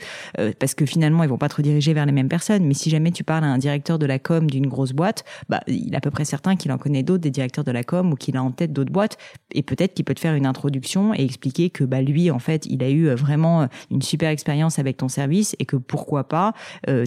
parce 0.59 0.73
que 0.73 0.85
finalement 0.85 1.23
ils 1.23 1.29
vont 1.29 1.37
pas 1.37 1.49
te 1.49 1.55
rediriger 1.55 1.93
vers 1.93 2.05
les 2.05 2.11
mêmes 2.11 2.29
personnes. 2.29 2.65
Mais 2.65 2.73
si 2.73 2.89
jamais 2.95 3.11
tu 3.11 3.23
parles 3.23 3.43
à 3.43 3.47
un 3.47 3.57
directeur 3.57 3.99
de 3.99 4.05
la 4.05 4.19
com 4.19 4.49
d'une 4.49 4.67
grosse 4.67 4.93
boîte 4.93 5.23
bah 5.49 5.59
il 5.67 5.93
est 5.93 5.97
à 5.97 6.01
peu 6.01 6.11
près 6.11 6.25
certain 6.25 6.55
qu'il 6.55 6.71
en 6.71 6.77
connaît 6.77 7.03
d'autres 7.03 7.21
des 7.21 7.31
directeurs 7.31 7.63
de 7.63 7.71
la 7.71 7.83
com 7.83 8.13
ou 8.13 8.15
qu'il 8.15 8.37
a 8.37 8.43
en 8.43 8.51
tête 8.51 8.73
d'autres 8.73 8.91
boîtes. 8.91 9.17
Et 9.51 9.63
peut-être 9.63 9.93
qu'il 9.93 10.05
peut 10.05 10.13
te 10.13 10.19
faire 10.19 10.35
une 10.35 10.45
introduction 10.45 11.13
et 11.13 11.23
expliquer 11.23 11.69
que 11.69 11.83
bah 11.83 12.01
lui 12.01 12.31
en 12.31 12.39
fait 12.39 12.65
il 12.65 12.83
a 12.83 12.89
eu 12.89 13.07
euh, 13.07 13.15
vraiment 13.15 13.67
une 13.91 14.01
super 14.01 14.29
expérience 14.29 14.79
avec 14.79 14.97
ton 14.97 15.09
service 15.09 15.55
et 15.59 15.65
que 15.65 15.75
pourquoi 15.75 16.27
pas 16.27 16.53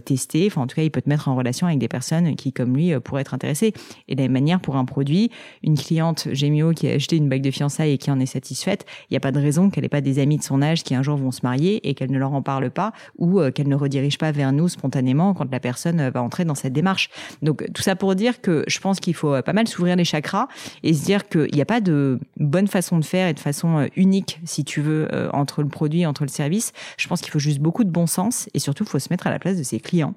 tester. 0.04 0.46
Enfin 0.46 0.62
en 0.62 0.66
tout 0.66 0.76
cas 0.76 0.82
il 0.82 0.90
peut 0.90 1.02
te 1.02 1.08
mettre 1.08 1.28
en 1.28 1.34
relation 1.34 1.66
avec 1.66 1.78
des 1.78 1.88
personnes 1.88 2.36
qui 2.36 2.52
comme 2.52 2.76
lui 2.76 2.98
pourraient 3.00 3.22
être 3.22 3.34
intéressées. 3.34 3.72
Et 4.08 4.14
de 4.14 4.20
la 4.20 4.24
même 4.24 4.32
manière 4.32 4.60
pour 4.60 4.76
un 4.76 4.84
produit 4.84 5.30
une 5.62 5.76
cliente 5.76 6.28
Gemio 6.32 6.72
qui 6.72 6.88
a 6.88 6.92
acheté 6.92 7.16
une 7.16 7.28
bague 7.28 7.42
de 7.42 7.50
fiançailles 7.50 7.92
et 7.92 7.98
qui 7.98 8.10
en 8.10 8.20
est 8.20 8.26
satisfaite 8.26 8.84
il 9.10 9.12
n'y 9.12 9.16
a 9.16 9.20
pas 9.20 9.32
de 9.32 9.40
raison 9.40 9.70
qu'elle 9.70 9.84
ait 9.84 9.88
pas 9.88 10.00
des 10.00 10.18
amis 10.18 10.38
de 10.38 10.42
son 10.42 10.62
âge 10.62 10.82
qui 10.82 10.94
un 10.94 11.02
jour 11.02 11.16
vont 11.16 11.30
se 11.30 11.40
marier 11.42 11.88
et 11.88 11.94
qu'elle 11.94 12.10
ne 12.10 12.18
leur 12.18 12.32
en 12.32 12.42
parle 12.42 12.70
pas 12.70 12.92
ou 13.16 13.40
euh, 13.40 13.50
qu'elle 13.50 13.68
ne 13.68 13.76
redirige 13.76 14.18
pas 14.18 14.32
vers 14.32 14.52
nous 14.52 14.68
spontanément 14.68 15.34
quand 15.34 15.50
la 15.50 15.60
personne 15.60 15.77
euh, 15.86 16.10
va 16.10 16.22
entrer 16.22 16.44
dans 16.44 16.54
cette 16.54 16.72
démarche. 16.72 17.10
Donc 17.42 17.64
tout 17.72 17.82
ça 17.82 17.96
pour 17.96 18.14
dire 18.14 18.40
que 18.40 18.64
je 18.66 18.78
pense 18.78 19.00
qu'il 19.00 19.14
faut 19.14 19.34
euh, 19.34 19.42
pas 19.42 19.52
mal 19.52 19.68
s'ouvrir 19.68 19.96
les 19.96 20.04
chakras 20.04 20.48
et 20.82 20.94
se 20.94 21.04
dire 21.04 21.28
qu'il 21.28 21.54
n'y 21.54 21.60
a 21.60 21.66
pas 21.66 21.80
de 21.80 22.18
bonne 22.36 22.68
façon 22.68 22.98
de 22.98 23.04
faire 23.04 23.28
et 23.28 23.34
de 23.34 23.40
façon 23.40 23.88
unique, 23.96 24.40
si 24.44 24.64
tu 24.64 24.80
veux, 24.80 25.08
entre 25.32 25.62
le 25.62 25.68
produit, 25.68 26.06
entre 26.06 26.22
le 26.22 26.28
service. 26.28 26.72
Je 26.96 27.08
pense 27.08 27.20
qu'il 27.20 27.30
faut 27.30 27.38
juste 27.38 27.60
beaucoup 27.60 27.84
de 27.84 27.90
bon 27.90 28.06
sens 28.06 28.48
et 28.54 28.58
surtout, 28.58 28.84
il 28.84 28.90
faut 28.90 28.98
se 28.98 29.08
mettre 29.10 29.26
à 29.26 29.30
la 29.30 29.38
place 29.38 29.56
de 29.56 29.62
ses 29.62 29.80
clients 29.80 30.14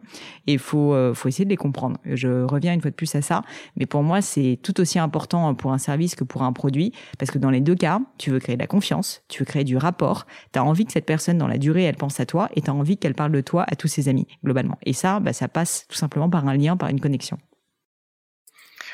et 0.47 0.53
il 0.53 0.59
faut, 0.59 0.95
faut 1.13 1.29
essayer 1.29 1.45
de 1.45 1.49
les 1.49 1.57
comprendre. 1.57 1.97
Je 2.05 2.43
reviens 2.43 2.73
une 2.73 2.81
fois 2.81 2.91
de 2.91 2.95
plus 2.95 3.13
à 3.15 3.21
ça, 3.21 3.41
mais 3.75 3.85
pour 3.85 4.03
moi, 4.03 4.21
c'est 4.21 4.59
tout 4.61 4.79
aussi 4.79 4.99
important 4.99 5.53
pour 5.55 5.73
un 5.73 5.77
service 5.77 6.15
que 6.15 6.23
pour 6.23 6.43
un 6.43 6.53
produit 6.53 6.93
parce 7.17 7.31
que 7.31 7.37
dans 7.37 7.49
les 7.49 7.61
deux 7.61 7.75
cas, 7.75 7.99
tu 8.17 8.31
veux 8.31 8.39
créer 8.39 8.55
de 8.55 8.61
la 8.61 8.67
confiance, 8.67 9.23
tu 9.27 9.39
veux 9.39 9.45
créer 9.45 9.63
du 9.63 9.77
rapport, 9.77 10.25
tu 10.53 10.59
as 10.59 10.63
envie 10.63 10.85
que 10.85 10.91
cette 10.91 11.05
personne 11.05 11.37
dans 11.37 11.47
la 11.47 11.57
durée, 11.57 11.83
elle 11.83 11.95
pense 11.95 12.19
à 12.19 12.25
toi 12.25 12.49
et 12.55 12.61
tu 12.61 12.69
as 12.69 12.73
envie 12.73 12.97
qu'elle 12.97 13.15
parle 13.15 13.31
de 13.31 13.41
toi 13.41 13.65
à 13.67 13.75
tous 13.75 13.87
ses 13.87 14.09
amis, 14.09 14.27
globalement. 14.43 14.77
Et 14.85 14.93
ça, 14.93 15.19
bah, 15.19 15.33
ça 15.33 15.47
passe 15.51 15.85
tout 15.87 15.95
simplement 15.95 16.29
par 16.29 16.47
un 16.47 16.55
lien, 16.55 16.77
par 16.77 16.89
une 16.89 16.99
connexion. 16.99 17.37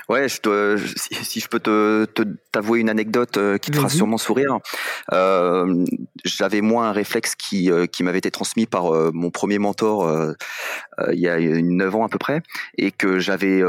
Ouais, 0.09 0.29
je 0.29 0.39
te, 0.39 0.77
si, 0.95 1.41
je 1.41 1.49
peux 1.49 1.59
te, 1.59 2.05
t'avouer 2.53 2.79
une 2.79 2.89
anecdote 2.89 3.35
euh, 3.35 3.57
qui 3.57 3.71
te 3.71 3.75
fera 3.75 3.89
sûrement 3.89 4.17
sourire. 4.17 4.59
Euh, 5.11 5.83
j'avais 6.23 6.61
moi 6.61 6.87
un 6.87 6.93
réflexe 6.93 7.35
qui, 7.35 7.69
euh, 7.69 7.87
qui 7.87 8.03
m'avait 8.03 8.19
été 8.19 8.31
transmis 8.31 8.67
par 8.67 8.91
mon 9.13 9.31
premier 9.31 9.59
mentor 9.59 10.09
il 11.11 11.19
y 11.19 11.27
a 11.27 11.37
neuf 11.39 11.93
ans 11.95 12.05
à 12.05 12.09
peu 12.09 12.17
près, 12.17 12.41
et 12.77 12.91
que 12.91 13.19
j'avais 13.19 13.61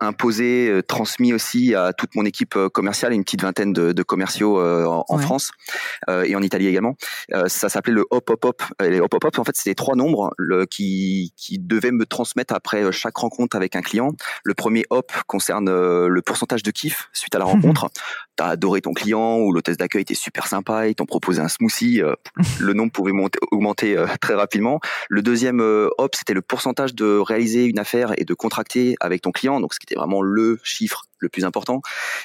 imposé, 0.00 0.80
transmis 0.88 1.32
aussi 1.32 1.74
à 1.74 1.92
toute 1.92 2.14
mon 2.14 2.24
équipe 2.24 2.58
commerciale, 2.72 3.12
une 3.12 3.24
petite 3.24 3.42
vingtaine 3.42 3.72
de, 3.72 3.92
de 3.92 4.02
commerciaux 4.02 4.60
en, 4.60 5.18
France 5.18 5.52
et 6.08 6.34
en 6.34 6.42
Italie 6.42 6.66
également. 6.66 6.96
ça 7.46 7.68
s'appelait 7.68 7.92
le 7.92 8.04
hop 8.10 8.28
hop 8.30 8.44
hop. 8.44 8.62
Et 8.82 8.90
les 8.90 9.00
hop 9.00 9.14
hop 9.14 9.24
hop, 9.24 9.38
en 9.38 9.44
fait, 9.44 9.56
c'était 9.56 9.74
trois 9.74 9.96
nombres 9.96 10.32
le, 10.36 10.66
qui, 10.66 11.32
qui 11.36 11.58
devaient 11.58 11.92
me 11.92 12.06
transmettre 12.06 12.54
après 12.54 12.90
chaque 12.92 13.16
rencontre 13.16 13.56
avec 13.56 13.76
un 13.76 13.82
client. 13.82 14.10
Le 14.42 14.54
premier 14.54 14.84
hop 14.90 15.12
concerne 15.26 15.68
le 15.74 16.22
pourcentage 16.22 16.62
de 16.62 16.70
kiff 16.70 17.08
suite 17.12 17.34
à 17.34 17.38
la 17.38 17.44
rencontre. 17.44 17.90
T'as 18.36 18.46
adoré 18.46 18.80
ton 18.80 18.92
client 18.92 19.38
ou 19.38 19.52
l'hôtesse 19.52 19.76
d'accueil 19.76 20.02
était 20.02 20.14
super 20.14 20.46
sympa, 20.46 20.88
ils 20.88 20.94
t'ont 20.94 21.06
proposé 21.06 21.40
un 21.40 21.48
smoothie, 21.48 22.00
le 22.60 22.72
nombre 22.72 22.92
pouvait 22.92 23.12
monter, 23.12 23.38
augmenter 23.52 24.02
très 24.20 24.34
rapidement. 24.34 24.80
Le 25.08 25.22
deuxième 25.22 25.60
hop, 25.60 26.14
c'était 26.14 26.34
le 26.34 26.42
pourcentage 26.42 26.94
de 26.94 27.18
réaliser 27.18 27.66
une 27.66 27.78
affaire 27.78 28.12
et 28.18 28.24
de 28.24 28.34
contracter 28.34 28.96
avec 29.00 29.22
ton 29.22 29.30
client, 29.30 29.60
donc 29.60 29.74
ce 29.74 29.78
qui 29.78 29.84
était 29.84 29.98
vraiment 29.98 30.22
le 30.22 30.58
chiffre 30.64 31.04
le 31.18 31.28
plus 31.28 31.44
important. 31.44 31.80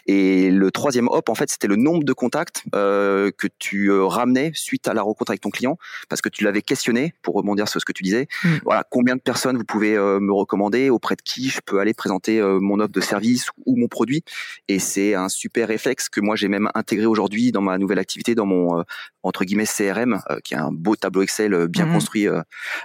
Et 0.05 0.51
le 0.51 0.71
troisième 0.71 1.07
hop, 1.07 1.29
en 1.29 1.35
fait, 1.35 1.49
c'était 1.49 1.67
le 1.67 1.75
nombre 1.75 2.03
de 2.03 2.13
contacts 2.13 2.63
euh, 2.75 3.31
que 3.35 3.47
tu 3.59 3.89
euh, 3.89 4.05
ramenais 4.05 4.51
suite 4.53 4.87
à 4.87 4.93
la 4.93 5.01
rencontre 5.01 5.31
avec 5.31 5.41
ton 5.41 5.49
client, 5.49 5.77
parce 6.09 6.21
que 6.21 6.29
tu 6.29 6.43
l'avais 6.43 6.61
questionné, 6.61 7.13
pour 7.21 7.35
rebondir 7.35 7.67
sur 7.67 7.79
ce 7.79 7.85
que 7.85 7.93
tu 7.93 8.03
disais. 8.03 8.27
Mm. 8.43 8.49
Voilà, 8.63 8.83
combien 8.89 9.15
de 9.15 9.21
personnes 9.21 9.57
vous 9.57 9.63
pouvez 9.63 9.95
euh, 9.95 10.19
me 10.19 10.33
recommander, 10.33 10.89
auprès 10.89 11.15
de 11.15 11.21
qui 11.21 11.49
je 11.49 11.59
peux 11.65 11.79
aller 11.79 11.93
présenter 11.93 12.41
mon 12.41 12.79
offre 12.79 12.91
de 12.91 13.01
service 13.01 13.49
ou 13.65 13.75
mon 13.75 13.87
produit. 13.87 14.23
Et 14.67 14.79
c'est 14.79 15.13
un 15.13 15.29
super 15.29 15.67
réflexe 15.67 16.09
que 16.09 16.21
moi 16.21 16.35
j'ai 16.35 16.47
même 16.47 16.69
intégré 16.73 17.05
aujourd'hui 17.05 17.51
dans 17.51 17.61
ma 17.61 17.77
nouvelle 17.77 17.99
activité, 17.99 18.35
dans 18.35 18.45
mon 18.45 18.83
entre 19.23 19.45
guillemets 19.45 19.65
CRM, 19.65 20.21
qui 20.43 20.53
est 20.53 20.57
un 20.57 20.71
beau 20.71 20.95
tableau 20.95 21.21
Excel 21.21 21.67
bien 21.67 21.85
mm. 21.85 21.93
construit 21.93 22.27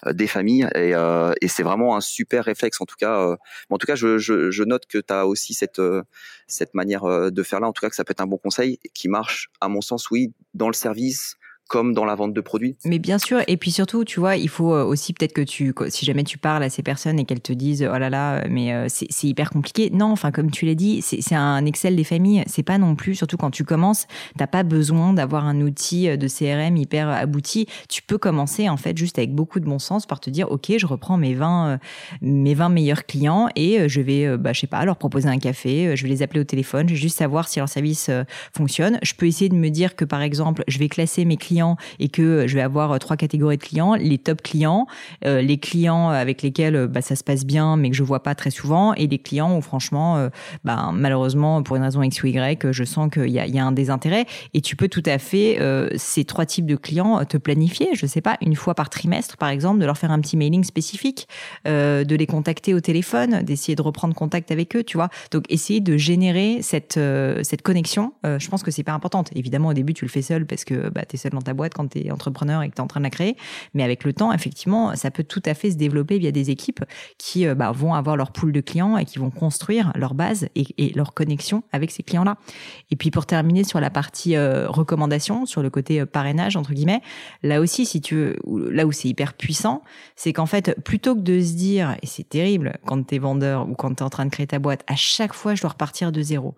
des 0.06 0.26
familles. 0.26 0.68
Et, 0.74 0.92
et 1.40 1.48
c'est 1.48 1.62
vraiment 1.62 1.96
un 1.96 2.00
super 2.00 2.44
réflexe. 2.44 2.80
En 2.80 2.86
tout 2.86 2.96
cas, 2.98 3.36
en 3.70 3.78
tout 3.78 3.86
cas, 3.86 3.94
je, 3.94 4.18
je, 4.18 4.50
je 4.50 4.64
note 4.64 4.86
que 4.86 4.98
tu 4.98 5.12
as 5.12 5.26
aussi 5.26 5.54
cette 5.54 5.80
cette 6.46 6.74
manière 6.74 7.04
euh, 7.04 7.30
de 7.30 7.42
faire 7.42 7.60
là. 7.60 7.68
En 7.68 7.72
tout 7.72 7.80
cas, 7.80 7.90
que 7.90 7.96
ça 7.96 8.04
peut 8.04 8.12
être 8.12 8.20
un 8.20 8.26
bon 8.26 8.38
conseil 8.38 8.78
qui 8.94 9.08
marche, 9.08 9.50
à 9.60 9.68
mon 9.68 9.80
sens, 9.80 10.10
oui, 10.10 10.32
dans 10.54 10.68
le 10.68 10.74
service, 10.74 11.36
comme 11.68 11.94
dans 11.94 12.04
la 12.04 12.14
vente 12.14 12.34
de 12.34 12.40
produits. 12.40 12.76
Mais 12.84 12.98
bien 12.98 13.18
sûr, 13.18 13.40
et 13.48 13.56
puis 13.56 13.70
surtout, 13.70 14.04
tu 14.04 14.20
vois, 14.20 14.36
il 14.36 14.48
faut 14.48 14.74
euh, 14.74 14.84
aussi 14.84 15.14
peut-être 15.14 15.32
que 15.32 15.40
tu, 15.40 15.74
si 15.88 16.04
jamais 16.04 16.22
tu 16.22 16.36
parles 16.36 16.62
à 16.62 16.68
ces 16.68 16.82
personnes 16.82 17.18
et 17.18 17.24
qu'elles 17.24 17.40
te 17.40 17.52
disent, 17.52 17.88
oh 17.90 17.98
là 17.98 18.10
là, 18.10 18.46
mais 18.48 18.72
euh, 18.72 18.86
c'est 18.88 19.26
hyper 19.26 19.50
compliqué. 19.50 19.90
Non, 19.90 20.12
enfin, 20.12 20.30
comme 20.30 20.50
tu 20.50 20.66
l'as 20.66 20.74
dit, 20.74 21.00
c'est 21.00 21.34
un 21.34 21.64
Excel 21.64 21.96
des 21.96 22.04
familles. 22.04 22.44
C'est 22.46 22.62
pas 22.62 22.76
non 22.76 22.94
plus, 22.94 23.14
surtout 23.14 23.36
quand 23.36 23.50
tu 23.50 23.64
commences, 23.64 24.06
t'as 24.36 24.46
pas 24.46 24.62
besoin 24.62 25.14
d'avoir 25.14 25.46
un 25.46 25.60
outil 25.62 26.08
euh, 26.08 26.16
de 26.16 26.28
CRM 26.28 26.76
hyper 26.76 27.08
abouti. 27.08 27.66
Tu 27.88 28.02
peux 28.02 28.18
commencer, 28.18 28.68
en 28.68 28.76
fait, 28.76 28.96
juste 28.96 29.18
avec 29.18 29.34
beaucoup 29.34 29.58
de 29.58 29.64
bon 29.64 29.78
sens 29.78 30.04
par 30.06 30.20
te 30.20 30.28
dire, 30.28 30.50
OK, 30.50 30.70
je 30.76 30.86
reprends 30.86 31.16
mes 31.16 31.34
20, 31.34 31.78
mes 32.20 32.54
20 32.54 32.68
meilleurs 32.68 33.06
clients 33.06 33.48
et 33.56 33.88
je 33.88 34.00
vais, 34.00 34.36
bah, 34.36 34.52
je 34.52 34.60
sais 34.60 34.66
pas, 34.66 34.84
leur 34.84 34.96
proposer 34.96 35.28
un 35.28 35.38
café, 35.38 35.96
je 35.96 36.02
vais 36.02 36.08
les 36.08 36.22
appeler 36.22 36.40
au 36.40 36.44
téléphone, 36.44 36.88
je 36.88 36.94
vais 36.94 37.00
juste 37.00 37.18
savoir 37.18 37.48
si 37.48 37.58
leur 37.58 37.68
service 37.68 38.10
fonctionne. 38.54 38.98
Je 39.02 39.14
peux 39.14 39.26
essayer 39.26 39.48
de 39.48 39.54
me 39.54 39.70
dire 39.70 39.96
que, 39.96 40.04
par 40.04 40.22
exemple, 40.22 40.64
je 40.68 40.78
vais 40.78 40.88
classer 40.88 41.24
mes 41.24 41.36
clients 41.36 41.53
et 41.98 42.08
que 42.08 42.46
je 42.46 42.54
vais 42.54 42.62
avoir 42.62 42.92
euh, 42.92 42.98
trois 42.98 43.16
catégories 43.16 43.56
de 43.56 43.62
clients 43.62 43.94
les 43.94 44.18
top 44.18 44.42
clients, 44.42 44.86
euh, 45.24 45.40
les 45.40 45.58
clients 45.58 46.08
avec 46.08 46.42
lesquels 46.42 46.76
euh, 46.76 46.86
bah, 46.86 47.02
ça 47.02 47.16
se 47.16 47.24
passe 47.24 47.44
bien 47.44 47.76
mais 47.76 47.90
que 47.90 47.96
je 47.96 48.02
vois 48.02 48.22
pas 48.22 48.34
très 48.34 48.50
souvent 48.50 48.94
et 48.94 49.06
les 49.06 49.18
clients 49.18 49.56
où 49.56 49.60
franchement, 49.60 50.28
bah, 50.64 50.90
malheureusement 50.92 51.62
pour 51.62 51.76
une 51.76 51.82
raison 51.82 52.02
X 52.02 52.22
ou 52.22 52.26
Y, 52.26 52.72
je 52.72 52.84
sens 52.84 53.10
qu'il 53.10 53.28
y 53.28 53.38
a, 53.38 53.64
un 53.64 53.72
désintérêt 53.72 54.26
et 54.52 54.60
tu 54.60 54.76
peux 54.76 54.88
tout 54.88 55.02
à 55.06 55.18
fait 55.18 55.58
ces 55.96 56.24
trois 56.24 56.46
types 56.46 56.66
de 56.66 56.76
clients 56.76 57.24
te 57.24 57.36
planifier, 57.36 57.90
je 57.94 58.06
sais 58.06 58.20
pas, 58.20 58.36
une 58.40 58.56
fois 58.56 58.74
par 58.74 58.90
trimestre 58.90 59.36
par 59.36 59.48
exemple, 59.48 59.80
de 59.80 59.86
leur 59.86 59.96
faire 59.96 60.10
un 60.10 60.20
petit 60.20 60.36
mailing 60.36 60.64
spécifique, 60.64 61.28
de 61.64 62.14
les 62.14 62.26
contacter 62.26 62.74
au 62.74 62.80
téléphone, 62.80 63.42
d'essayer 63.42 63.76
de 63.76 63.82
reprendre 63.82 64.14
contact 64.14 64.50
avec 64.50 64.76
eux, 64.76 64.82
tu 64.82 64.96
vois. 64.96 65.08
Donc 65.30 65.44
essayer 65.48 65.80
de 65.80 65.96
générer 65.96 66.60
cette 66.62 66.98
cette 67.42 67.62
connexion, 67.62 68.12
je 68.24 68.48
pense 68.48 68.62
que 68.62 68.70
c'est 68.70 68.82
pas 68.82 68.92
importante. 68.92 69.30
Évidemment 69.34 69.68
au 69.68 69.74
début 69.74 69.94
tu 69.94 70.04
le 70.04 70.10
fais 70.10 70.22
seul 70.22 70.46
parce 70.46 70.64
que 70.64 70.88
bah, 70.90 71.02
tu 71.08 71.16
es 71.16 71.18
seul 71.18 71.32
dans 71.32 71.40
ta 71.44 71.54
boîte 71.54 71.74
quand 71.74 71.88
tu 71.88 72.06
es 72.06 72.10
entrepreneur 72.10 72.62
et 72.62 72.68
que 72.68 72.74
tu 72.74 72.80
es 72.80 72.84
en 72.84 72.86
train 72.86 73.00
de 73.00 73.04
la 73.04 73.10
créer. 73.10 73.36
Mais 73.74 73.82
avec 73.82 74.04
le 74.04 74.12
temps, 74.12 74.32
effectivement, 74.32 74.96
ça 74.96 75.10
peut 75.10 75.24
tout 75.24 75.42
à 75.44 75.54
fait 75.54 75.70
se 75.70 75.76
développer 75.76 76.18
via 76.18 76.32
des 76.32 76.50
équipes 76.50 76.84
qui 77.18 77.46
euh, 77.46 77.54
bah, 77.54 77.70
vont 77.72 77.94
avoir 77.94 78.16
leur 78.16 78.32
pool 78.32 78.52
de 78.52 78.60
clients 78.60 78.96
et 78.96 79.04
qui 79.04 79.18
vont 79.18 79.30
construire 79.30 79.92
leur 79.94 80.14
base 80.14 80.48
et, 80.54 80.92
leur 80.94 81.14
connexion 81.14 81.62
avec 81.72 81.90
ces 81.90 82.02
clients-là. 82.02 82.36
Et 82.90 82.96
puis 82.96 83.10
pour 83.10 83.26
terminer 83.26 83.64
sur 83.64 83.80
la 83.80 83.90
partie 83.90 84.36
euh, 84.36 84.68
recommandation, 84.68 85.46
sur 85.46 85.62
le 85.62 85.70
côté 85.70 86.00
euh, 86.00 86.06
parrainage, 86.06 86.56
entre 86.56 86.72
guillemets, 86.72 87.00
là 87.42 87.60
aussi, 87.60 87.86
si 87.86 88.00
tu 88.00 88.14
veux, 88.14 88.36
là 88.70 88.86
où 88.86 88.92
c'est 88.92 89.08
hyper 89.08 89.34
puissant, 89.34 89.82
c'est 90.16 90.32
qu'en 90.32 90.46
fait, 90.46 90.80
plutôt 90.82 91.14
que 91.14 91.20
de 91.20 91.40
se 91.40 91.54
dire, 91.54 91.96
et 92.02 92.06
c'est 92.06 92.28
terrible 92.28 92.78
quand 92.86 93.06
tu 93.06 93.16
es 93.16 93.18
vendeur 93.18 93.68
ou 93.68 93.74
quand 93.74 93.94
tu 93.94 94.02
es 94.02 94.02
en 94.02 94.10
train 94.10 94.26
de 94.26 94.30
créer 94.30 94.46
ta 94.46 94.58
boîte, 94.58 94.82
à 94.86 94.96
chaque 94.96 95.34
fois, 95.34 95.54
je 95.54 95.62
dois 95.62 95.70
repartir 95.70 96.12
de 96.12 96.22
zéro. 96.22 96.54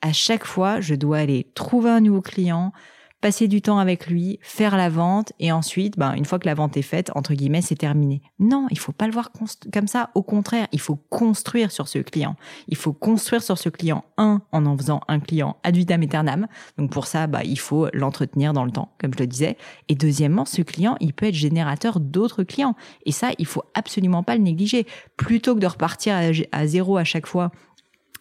À 0.00 0.12
chaque 0.12 0.44
fois, 0.44 0.80
je 0.80 0.94
dois 0.94 1.18
aller 1.18 1.46
trouver 1.54 1.90
un 1.90 2.00
nouveau 2.00 2.22
client, 2.22 2.72
passer 3.20 3.48
du 3.48 3.62
temps 3.62 3.78
avec 3.78 4.06
lui, 4.06 4.38
faire 4.42 4.76
la 4.76 4.88
vente 4.88 5.32
et 5.40 5.50
ensuite, 5.50 5.98
ben, 5.98 6.14
une 6.14 6.24
fois 6.24 6.38
que 6.38 6.46
la 6.46 6.54
vente 6.54 6.76
est 6.76 6.82
faite, 6.82 7.10
entre 7.14 7.34
guillemets, 7.34 7.62
c'est 7.62 7.76
terminé. 7.76 8.22
Non, 8.38 8.66
il 8.70 8.78
faut 8.78 8.92
pas 8.92 9.06
le 9.06 9.12
voir 9.12 9.30
comme 9.72 9.88
ça. 9.88 10.10
Au 10.14 10.22
contraire, 10.22 10.68
il 10.72 10.80
faut 10.80 10.96
construire 11.10 11.72
sur 11.72 11.88
ce 11.88 11.98
client. 11.98 12.36
Il 12.68 12.76
faut 12.76 12.92
construire 12.92 13.42
sur 13.42 13.58
ce 13.58 13.68
client, 13.68 14.04
un, 14.16 14.42
en 14.52 14.66
en 14.66 14.76
faisant 14.76 15.00
un 15.08 15.20
client 15.20 15.56
ad 15.62 15.76
vitam 15.76 16.02
aeternam. 16.02 16.46
Donc 16.76 16.90
pour 16.90 17.06
ça, 17.06 17.26
bah, 17.26 17.42
il 17.44 17.58
faut 17.58 17.88
l'entretenir 17.92 18.52
dans 18.52 18.64
le 18.64 18.70
temps, 18.70 18.92
comme 19.00 19.12
je 19.14 19.18
le 19.18 19.26
disais. 19.26 19.56
Et 19.88 19.94
deuxièmement, 19.94 20.44
ce 20.44 20.62
client, 20.62 20.96
il 21.00 21.12
peut 21.12 21.26
être 21.26 21.34
générateur 21.34 22.00
d'autres 22.00 22.44
clients. 22.44 22.76
Et 23.04 23.12
ça, 23.12 23.30
il 23.38 23.46
faut 23.46 23.64
absolument 23.74 24.22
pas 24.22 24.36
le 24.36 24.42
négliger. 24.42 24.86
Plutôt 25.16 25.54
que 25.54 25.60
de 25.60 25.66
repartir 25.66 26.14
à 26.52 26.66
zéro 26.66 26.96
à 26.96 27.04
chaque 27.04 27.26
fois 27.26 27.50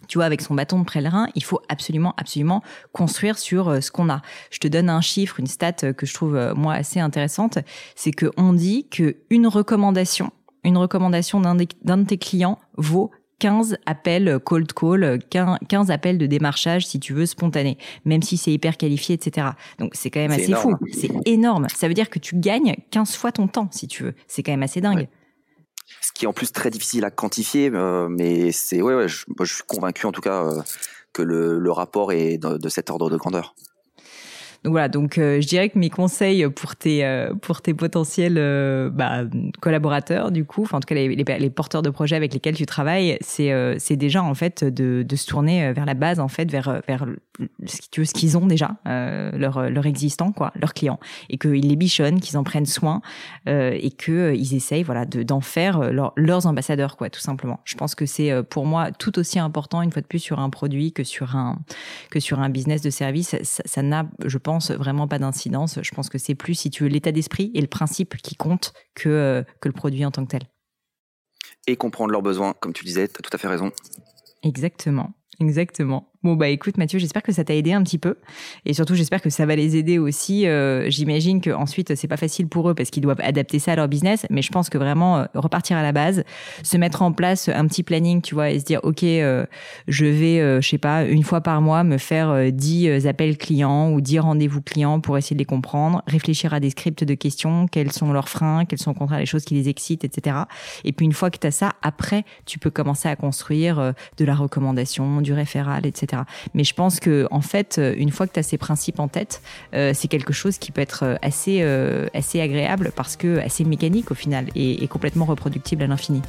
tu 0.07 0.17
vois, 0.17 0.25
avec 0.25 0.41
son 0.41 0.55
bâton 0.55 0.79
de 0.79 0.89
pèlerin, 0.89 1.27
il 1.35 1.43
faut 1.43 1.61
absolument, 1.69 2.13
absolument 2.17 2.63
construire 2.91 3.37
sur 3.37 3.69
euh, 3.69 3.81
ce 3.81 3.91
qu'on 3.91 4.09
a. 4.09 4.21
Je 4.51 4.59
te 4.59 4.67
donne 4.67 4.89
un 4.89 5.01
chiffre, 5.01 5.39
une 5.39 5.47
stat 5.47 5.73
euh, 5.83 5.93
que 5.93 6.05
je 6.05 6.13
trouve 6.13 6.35
euh, 6.35 6.53
moi 6.55 6.73
assez 6.73 6.99
intéressante, 6.99 7.59
c'est 7.95 8.11
que 8.11 8.31
on 8.37 8.53
dit 8.53 8.87
que 8.89 9.17
une 9.29 9.47
recommandation, 9.47 10.31
une 10.63 10.77
recommandation 10.77 11.39
d'un 11.41 11.55
de 11.55 12.03
tes 12.03 12.17
clients 12.17 12.59
vaut 12.77 13.11
15 13.39 13.77
appels 13.85 14.39
cold 14.43 14.73
call, 14.73 15.19
15 15.29 15.91
appels 15.91 16.17
de 16.17 16.25
démarchage, 16.25 16.87
si 16.87 16.99
tu 16.99 17.13
veux, 17.13 17.27
spontanés, 17.27 17.77
même 18.03 18.23
si 18.23 18.35
c'est 18.35 18.51
hyper 18.51 18.77
qualifié, 18.77 19.13
etc. 19.13 19.49
Donc 19.77 19.91
c'est 19.93 20.09
quand 20.09 20.19
même 20.19 20.31
assez 20.31 20.53
fou. 20.53 20.75
C'est 20.91 21.11
énorme. 21.25 21.67
Ça 21.69 21.87
veut 21.87 21.93
dire 21.93 22.09
que 22.09 22.17
tu 22.17 22.35
gagnes 22.35 22.75
15 22.89 23.15
fois 23.15 23.31
ton 23.31 23.47
temps, 23.47 23.67
si 23.71 23.87
tu 23.87 24.03
veux. 24.03 24.15
C'est 24.27 24.41
quand 24.41 24.53
même 24.53 24.63
assez 24.63 24.81
dingue 24.81 25.07
ce 26.01 26.11
qui 26.11 26.25
est 26.25 26.27
en 26.27 26.33
plus 26.33 26.51
très 26.51 26.69
difficile 26.69 27.05
à 27.05 27.11
quantifier, 27.11 27.71
euh, 27.73 28.07
mais 28.09 28.51
c'est 28.51 28.81
ouais, 28.81 29.07
je, 29.07 29.25
suis 29.43 29.63
convaincu 29.67 30.05
en 30.05 30.11
tout 30.11 30.21
cas 30.21 30.45
euh, 30.45 30.61
que 31.13 31.21
le, 31.21 31.71
rapport 31.71 32.11
est 32.11 32.37
de, 32.37 32.69
cet 32.69 32.89
ordre 32.89 33.09
de 33.09 33.17
grandeur. 33.17 33.55
Donc 34.67 34.73
voilà, 34.73 34.89
donc 34.89 35.17
euh, 35.17 35.39
je 35.39 35.47
dirais 35.47 35.69
que 35.69 35.79
mes 35.79 35.89
conseils 35.89 36.45
pour 36.49 36.75
tes 36.75 37.05
euh, 37.05 37.33
pour 37.33 37.61
tes 37.61 37.73
potentiels 37.73 38.35
euh, 38.37 38.89
bah, 38.89 39.21
collaborateurs 39.61 40.29
du 40.29 40.43
coup, 40.43 40.67
en 40.73 40.81
tout 40.81 40.87
cas 40.87 40.95
les, 40.95 41.49
porteurs 41.49 41.81
de 41.81 41.89
projets 41.89 42.17
avec 42.17 42.33
lesquels 42.33 42.57
tu 42.57 42.65
travailles, 42.65 43.17
c'est 43.21 43.49
c'est 43.79 43.95
déjà 43.95 44.21
en 44.21 44.33
fait 44.33 44.65
de, 44.65 45.05
se 45.15 45.25
tourner 45.25 45.71
vers 45.71 45.85
la 45.85 45.93
base 45.93 46.19
en 46.19 46.27
fait 46.27 46.51
vers 46.51 46.81
vers 46.85 47.05
ce 47.65 48.13
qu'ils 48.13 48.37
ont 48.37 48.45
déjà 48.45 48.75
leur 48.85 49.69
leur 49.69 49.85
existant 49.85 50.33
quoi, 50.33 50.51
leurs 50.59 50.73
clients 50.73 50.99
et 51.29 51.37
qu'ils 51.37 51.69
les 51.69 51.77
bichonnent, 51.77 52.19
qu'ils 52.19 52.37
en 52.37 52.43
prennent 52.43 52.65
soin 52.65 53.01
et 53.45 53.91
que 53.91 54.35
ils 54.35 54.53
essayent 54.53 54.83
voilà 54.83 55.05
de 55.05 55.23
d'en 55.23 55.39
faire 55.39 55.91
leurs 56.17 56.45
ambassadeurs 56.45 56.97
quoi 56.97 57.09
tout 57.09 57.21
simplement. 57.21 57.61
Je 57.63 57.75
pense 57.75 57.95
que 57.95 58.05
c'est 58.05 58.43
pour 58.43 58.65
moi 58.65 58.91
tout 58.91 59.17
aussi 59.17 59.39
important 59.39 59.81
une 59.81 59.93
fois 59.93 60.01
de 60.01 60.07
plus 60.07 60.19
sur 60.19 60.39
un 60.39 60.49
produit 60.49 60.91
que 60.91 61.05
sur 61.05 61.37
un 61.37 61.59
que 62.11 62.19
sur 62.19 62.41
un 62.41 62.49
business 62.49 62.81
de 62.81 62.89
service. 62.89 63.37
Ça 63.43 63.81
n'a 63.81 64.05
je 64.25 64.37
pense 64.37 64.56
vraiment 64.59 65.07
pas 65.07 65.19
d'incidence. 65.19 65.79
Je 65.81 65.91
pense 65.91 66.09
que 66.09 66.17
c'est 66.17 66.35
plus, 66.35 66.55
si 66.55 66.69
tu 66.69 66.83
veux, 66.83 66.89
l'état 66.89 67.11
d'esprit 67.11 67.51
et 67.53 67.61
le 67.61 67.67
principe 67.67 68.17
qui 68.17 68.35
compte 68.35 68.73
que, 68.95 69.09
euh, 69.09 69.43
que 69.61 69.69
le 69.69 69.73
produit 69.73 70.05
en 70.05 70.11
tant 70.11 70.25
que 70.25 70.31
tel. 70.31 70.43
Et 71.67 71.75
comprendre 71.75 72.11
leurs 72.11 72.21
besoins, 72.21 72.53
comme 72.53 72.73
tu 72.73 72.85
disais, 72.85 73.07
tu 73.07 73.15
as 73.19 73.21
tout 73.21 73.29
à 73.33 73.37
fait 73.37 73.47
raison. 73.47 73.71
Exactement, 74.43 75.13
exactement. 75.39 76.11
Bon 76.23 76.35
bah 76.35 76.47
écoute 76.47 76.77
Mathieu, 76.77 76.97
j'espère 76.97 77.21
que 77.21 77.31
ça 77.31 77.43
t'a 77.43 77.53
aidé 77.53 77.73
un 77.73 77.83
petit 77.83 77.99
peu 77.99 78.15
et 78.65 78.73
surtout 78.73 78.95
j'espère 78.95 79.21
que 79.21 79.29
ça 79.29 79.45
va 79.45 79.55
les 79.55 79.77
aider 79.77 79.99
aussi. 79.99 80.47
Euh, 80.47 80.89
J'imagine 80.89 81.41
que 81.41 81.51
ensuite 81.51 81.93
c'est 81.93 82.07
pas 82.07 82.17
facile 82.17 82.47
pour 82.47 82.69
eux 82.69 82.73
parce 82.73 82.89
qu'ils 82.89 83.03
doivent 83.03 83.21
adapter 83.21 83.59
ça 83.59 83.73
à 83.73 83.75
leur 83.75 83.87
business, 83.87 84.25
mais 84.31 84.41
je 84.41 84.51
pense 84.51 84.69
que 84.69 84.79
vraiment 84.79 85.19
euh, 85.19 85.25
repartir 85.35 85.77
à 85.77 85.83
la 85.83 85.91
base, 85.91 86.23
se 86.63 86.75
mettre 86.77 87.03
en 87.03 87.11
place 87.11 87.49
un 87.49 87.67
petit 87.67 87.83
planning, 87.83 88.21
tu 88.21 88.33
vois, 88.33 88.49
et 88.49 88.59
se 88.59 88.65
dire 88.65 88.79
ok, 88.81 89.03
euh, 89.03 89.45
je 89.87 90.05
vais, 90.05 90.39
euh, 90.39 90.59
je 90.59 90.67
sais 90.67 90.79
pas, 90.79 91.05
une 91.05 91.23
fois 91.23 91.41
par 91.41 91.61
mois 91.61 91.83
me 91.83 91.99
faire 91.99 92.51
10 92.51 93.05
appels 93.05 93.37
clients 93.37 93.91
ou 93.91 94.01
10 94.01 94.19
rendez-vous 94.19 94.61
clients 94.61 94.99
pour 94.99 95.17
essayer 95.19 95.35
de 95.35 95.41
les 95.41 95.45
comprendre, 95.45 96.01
réfléchir 96.07 96.53
à 96.53 96.59
des 96.59 96.71
scripts 96.71 97.03
de 97.03 97.13
questions, 97.13 97.67
quels 97.67 97.91
sont 97.91 98.11
leurs 98.11 98.29
freins, 98.29 98.65
quels 98.65 98.79
sont 98.79 98.91
au 98.91 98.95
contraire 98.95 99.19
les 99.19 99.27
choses 99.27 99.45
qui 99.45 99.53
les 99.53 99.69
excitent, 99.69 100.03
etc. 100.03 100.35
Et 100.83 100.93
puis 100.93 101.05
une 101.05 101.13
fois 101.13 101.29
que 101.29 101.37
tu 101.37 101.45
as 101.45 101.51
ça, 101.51 101.73
après 101.83 102.25
tu 102.45 102.57
peux 102.57 102.71
commencer 102.71 103.07
à 103.07 103.15
construire 103.15 103.93
de 104.17 104.25
la 104.25 104.35
recommandation, 104.35 105.21
du 105.21 105.33
référal, 105.33 105.85
etc. 105.85 106.16
Mais 106.53 106.63
je 106.63 106.73
pense 106.73 106.99
que 106.99 107.27
en 107.31 107.41
fait, 107.41 107.77
euh, 107.77 107.93
une 107.97 108.11
fois 108.11 108.27
que 108.27 108.33
tu 108.33 108.39
as 108.39 108.43
ces 108.43 108.57
principes 108.57 108.99
en 108.99 109.07
tête, 109.07 109.41
euh, 109.73 109.91
c'est 109.93 110.07
quelque 110.07 110.33
chose 110.33 110.57
qui 110.57 110.71
peut 110.71 110.81
être 110.81 111.03
euh, 111.03 111.15
assez, 111.21 111.61
assez 112.13 112.41
agréable 112.41 112.91
parce 112.95 113.15
que 113.15 113.39
assez 113.39 113.63
mécanique 113.63 114.11
au 114.11 114.15
final 114.15 114.47
et, 114.55 114.87
complètement 114.87 115.25
reproductible 115.25 115.83
à 115.83 115.87
l'infini. 115.87 116.21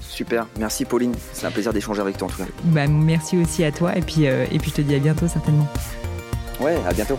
Super, 0.00 0.46
merci 0.58 0.84
Pauline, 0.84 1.14
c'est 1.32 1.46
un 1.46 1.50
plaisir 1.50 1.72
d'échanger 1.72 2.00
avec 2.00 2.16
toi 2.16 2.28
en 2.28 2.30
tout 2.30 2.38
cas. 2.38 2.48
Bah, 2.64 2.86
merci 2.86 3.36
aussi 3.36 3.64
à 3.64 3.72
toi 3.72 3.96
et 3.96 4.02
puis, 4.02 4.24
et 4.24 4.58
puis 4.58 4.70
je 4.70 4.76
te 4.76 4.80
dis 4.80 4.94
à 4.94 4.98
bientôt 4.98 5.28
certainement. 5.28 5.68
Ouais, 6.60 6.76
à 6.86 6.92
bientôt. 6.92 7.18